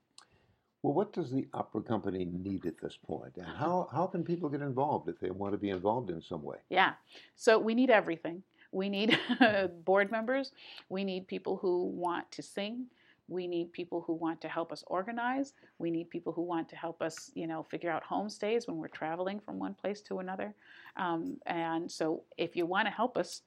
Well, 0.83 0.95
what 0.95 1.13
does 1.13 1.33
the 1.33 1.47
opera 1.55 1.83
company 1.83 2.25
need 2.25 2.65
at 2.65 2.81
this 2.81 2.97
point? 2.97 3.37
And 3.37 3.47
how, 3.47 3.89
how 3.91 4.07
can 4.07 4.23
people 4.23 4.49
get 4.49 4.61
involved 4.61 5.09
if 5.09 5.19
they 5.19 5.31
want 5.31 5.53
to 5.53 5.59
be 5.59 5.71
involved 5.71 6.11
in 6.11 6.23
some 6.23 6.43
way? 6.43 6.59
Yeah, 6.69 6.93
so 7.35 7.59
we 7.59 7.75
need 7.75 7.91
everything. 7.91 8.43
We 8.71 8.89
need 8.89 9.19
board 9.85 10.11
members, 10.11 10.53
we 10.91 11.03
need 11.03 11.27
people 11.27 11.57
who 11.57 11.87
want 11.87 12.31
to 12.33 12.43
sing, 12.43 12.87
we 13.29 13.47
need 13.47 13.73
people 13.73 14.03
who 14.07 14.15
want 14.15 14.41
to 14.41 14.49
help 14.49 14.73
us 14.73 14.83
organize. 14.87 15.53
We 15.79 15.91
need 15.91 16.09
people 16.11 16.33
who 16.33 16.43
want 16.43 16.69
to 16.71 16.77
help 16.77 17.03
us, 17.03 17.31
you 17.35 17.47
know, 17.47 17.63
figure 17.63 17.91
out 17.91 18.03
homestays 18.03 18.67
when 18.67 18.79
we're 18.79 18.89
traveling 18.89 19.39
from 19.39 19.59
one 19.59 19.75
place 19.75 20.01
to 20.03 20.21
another. 20.21 20.55
Um, 20.97 21.37
and 21.47 21.93
so, 21.93 22.23
if 22.39 22.57
you 22.57 22.65
want 22.67 22.87
to 22.87 22.93
help 22.93 23.19
us, 23.19 23.43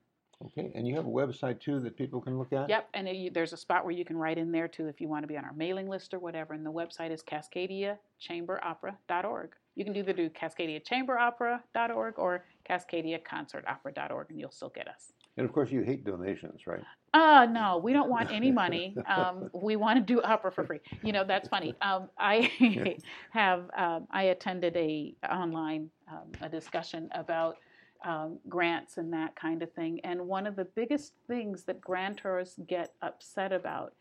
Okay, 0.42 0.72
and 0.74 0.88
you 0.88 0.94
have 0.94 1.04
a 1.04 1.10
website 1.10 1.60
too 1.60 1.80
that 1.80 1.98
people 1.98 2.18
can 2.18 2.38
look 2.38 2.54
at? 2.54 2.70
Yep, 2.70 2.88
and 2.94 3.06
it, 3.06 3.34
there's 3.34 3.52
a 3.52 3.58
spot 3.58 3.84
where 3.84 3.92
you 3.92 4.06
can 4.06 4.16
write 4.16 4.38
in 4.38 4.50
there 4.50 4.68
too 4.68 4.86
if 4.86 4.98
you 4.98 5.06
want 5.06 5.22
to 5.22 5.26
be 5.26 5.36
on 5.36 5.44
our 5.44 5.52
mailing 5.52 5.86
list 5.86 6.14
or 6.14 6.18
whatever. 6.18 6.54
And 6.54 6.64
the 6.64 6.72
website 6.72 7.10
is 7.10 7.22
cascadiachamberopera.org. 7.22 9.50
You 9.76 9.84
can 9.84 9.96
either 9.96 10.12
do 10.12 10.28
cascadiachamberopera.org 10.30 12.18
or 12.18 12.44
cascadiaconcertopera.org, 12.68 14.30
and 14.30 14.38
you'll 14.38 14.50
still 14.50 14.72
get 14.74 14.88
us. 14.88 15.12
And 15.36 15.46
of 15.46 15.52
course, 15.52 15.70
you 15.70 15.82
hate 15.82 16.04
donations, 16.04 16.66
right? 16.66 16.82
Uh, 17.14 17.46
no, 17.50 17.80
we 17.82 17.92
don't 17.92 18.10
want 18.10 18.30
any 18.30 18.50
money. 18.50 18.96
Um, 19.08 19.48
we 19.54 19.76
want 19.76 19.96
to 19.96 20.14
do 20.14 20.20
opera 20.22 20.52
for 20.52 20.64
free. 20.64 20.80
You 21.02 21.12
know, 21.12 21.24
that's 21.24 21.48
funny. 21.48 21.74
Um, 21.82 22.08
I 22.18 22.96
have 23.30 23.70
um, 23.76 24.06
I 24.10 24.24
attended 24.24 24.76
a 24.76 25.14
online 25.30 25.90
um, 26.10 26.30
a 26.42 26.48
discussion 26.48 27.08
about 27.14 27.56
um, 28.04 28.38
grants 28.48 28.96
and 28.96 29.12
that 29.12 29.34
kind 29.36 29.62
of 29.62 29.72
thing. 29.72 30.00
And 30.04 30.20
one 30.26 30.46
of 30.46 30.56
the 30.56 30.64
biggest 30.64 31.12
things 31.26 31.64
that 31.64 31.80
grantors 31.80 32.54
get 32.66 32.94
upset 33.02 33.52
about 33.52 33.94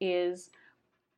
is 0.00 0.50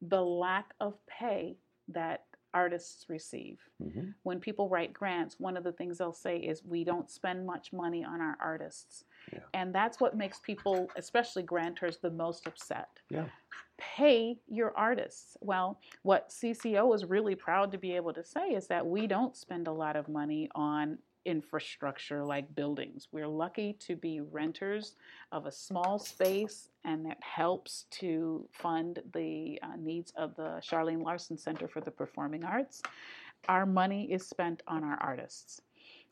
the 0.03 0.23
lack 0.23 0.75
of 0.81 0.95
pay 1.07 1.57
that 1.89 2.25
artists 2.55 3.07
receive. 3.09 3.59
Mm-hmm. 3.83 4.11
When 4.23 4.41
people 4.41 4.69
write 4.69 4.93
grants, 4.93 5.37
one 5.39 5.57
of 5.57 5.65
the 5.65 5.73
things 5.73 5.99
they'll 5.99 6.13
say 6.13 6.39
is, 6.39 6.63
We 6.65 6.85
don't 6.85 7.11
spend 7.11 7.47
much 7.47 7.73
money 7.73 8.05
on 8.05 8.21
our 8.21 8.37
artists. 8.43 9.05
Yeah. 9.33 9.41
And 9.55 9.75
that's 9.75 10.01
what 10.01 10.17
makes 10.17 10.39
people, 10.39 10.91
especially 10.97 11.43
grantors, 11.43 12.01
the 12.01 12.11
most 12.11 12.47
upset. 12.47 12.89
Yeah. 13.11 13.27
Pay 13.79 14.39
your 14.49 14.77
artists. 14.77 15.37
Well, 15.41 15.81
what 16.03 16.31
CCO 16.31 16.95
is 16.95 17.05
really 17.05 17.35
proud 17.35 17.71
to 17.73 17.79
be 17.79 17.95
able 17.95 18.13
to 18.15 18.25
say 18.25 18.49
is 18.49 18.67
that 18.69 18.87
we 18.87 19.07
don't 19.07 19.37
spend 19.37 19.69
a 19.69 19.73
lot 19.73 19.97
of 19.97 20.09
money 20.09 20.49
on 20.55 20.99
infrastructure 21.29 22.25
like 22.25 22.55
buildings. 22.55 23.09
We're 23.13 23.29
lucky 23.29 23.75
to 23.81 23.95
be 23.95 24.21
renters 24.21 24.95
of 25.31 25.45
a 25.45 25.53
small 25.53 25.99
space, 25.99 26.71
and 26.85 27.05
that 27.05 27.19
helps 27.23 27.85
to 27.91 28.49
fund 28.51 29.01
the 29.13 29.61
uh, 29.63 29.77
needs 29.79 30.11
of 30.17 30.35
the 30.37 30.61
Charlene 30.67 31.05
Larsen 31.05 31.37
Center 31.37 31.69
for 31.69 31.83
the 31.83 31.91
Performing 31.91 32.45
Arts. 32.45 32.81
Our 33.47 33.67
money 33.67 34.11
is 34.11 34.27
spent 34.27 34.63
on 34.67 34.83
our 34.83 34.97
artists. 35.03 35.61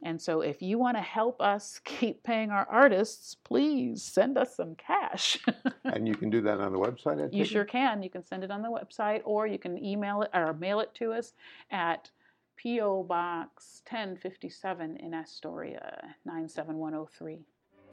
And 0.03 0.21
so, 0.21 0.43
if 0.43 0.61
you 0.61 0.79
want 0.79 0.99
to 0.99 1.03
help 1.03 1.41
us 1.41 1.81
keep 1.85 2.23
paying 2.23 2.51
our 2.51 2.67
artists, 2.71 3.35
please 3.35 4.03
send 4.03 4.37
us 4.37 4.55
some 4.55 4.75
cash. 4.75 5.39
and 5.85 6.07
you 6.07 6.15
can 6.15 6.29
do 6.29 6.43
that 6.43 6.61
on 6.61 6.73
the 6.73 6.79
website? 6.79 7.33
you 7.33 7.47
sure 7.47 7.65
can. 7.65 8.03
You 8.03 8.11
can 8.11 8.23
send 8.23 8.45
it 8.45 8.51
on 8.51 8.61
the 8.61 8.69
website, 8.69 9.23
or 9.25 9.47
you 9.47 9.59
can 9.59 9.83
email 9.83 10.21
it 10.21 10.31
or 10.35 10.53
mail 10.53 10.81
it 10.81 10.95
to 10.97 11.13
us 11.13 11.33
at 11.71 12.11
P.O. 12.57 13.05
Box 13.05 13.83
1057 13.91 14.97
in 14.97 15.15
Astoria, 15.15 16.15
97103. 16.25 17.45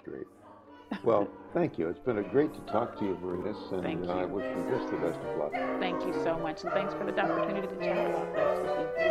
Great. 0.03 0.23
Well, 1.03 1.27
thank 1.53 1.77
you. 1.77 1.89
It's 1.89 1.99
been 1.99 2.19
a 2.19 2.23
great 2.23 2.53
to 2.53 2.59
talk 2.71 2.97
to 2.99 3.05
you, 3.05 3.15
Bereniece, 3.21 3.71
and 3.71 3.83
thank 3.83 4.05
you. 4.05 4.11
I 4.11 4.25
wish 4.25 4.45
you 4.45 4.65
just 4.69 4.91
the 4.91 4.97
best 4.97 5.19
of 5.19 5.37
luck. 5.37 5.51
Thank 5.79 6.05
you 6.05 6.13
so 6.23 6.37
much, 6.37 6.63
and 6.63 6.71
thanks 6.71 6.93
for 6.93 7.05
the 7.05 7.19
opportunity 7.19 7.67
to 7.67 7.75
chat 7.77 8.09
about 8.09 8.35
this 8.35 9.02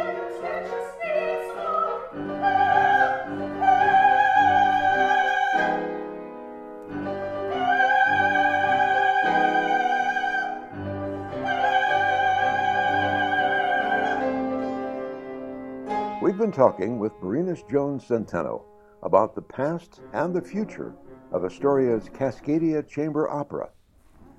been 16.42 16.50
talking 16.50 16.98
with 16.98 17.12
Bereniece 17.20 17.62
Jones 17.70 18.04
Centeno 18.04 18.64
about 19.04 19.32
the 19.32 19.42
past 19.42 20.00
and 20.12 20.34
the 20.34 20.42
future 20.42 20.92
of 21.30 21.42
Astoria's 21.42 22.08
Cascadia 22.08 22.82
Chamber 22.88 23.30
Opera. 23.30 23.70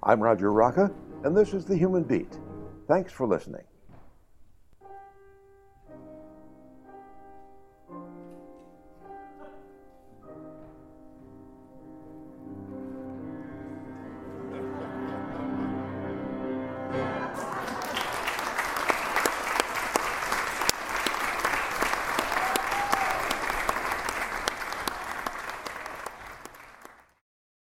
I'm 0.03 0.19
Roger 0.19 0.51
Rocca, 0.51 0.91
and 1.23 1.33
this 1.33 1.53
is 1.53 1.63
The 1.63 1.77
Human 1.77 2.03
Beat. 2.03 2.37
Thanks 2.89 3.13
for 3.13 3.25
listening. 3.25 3.63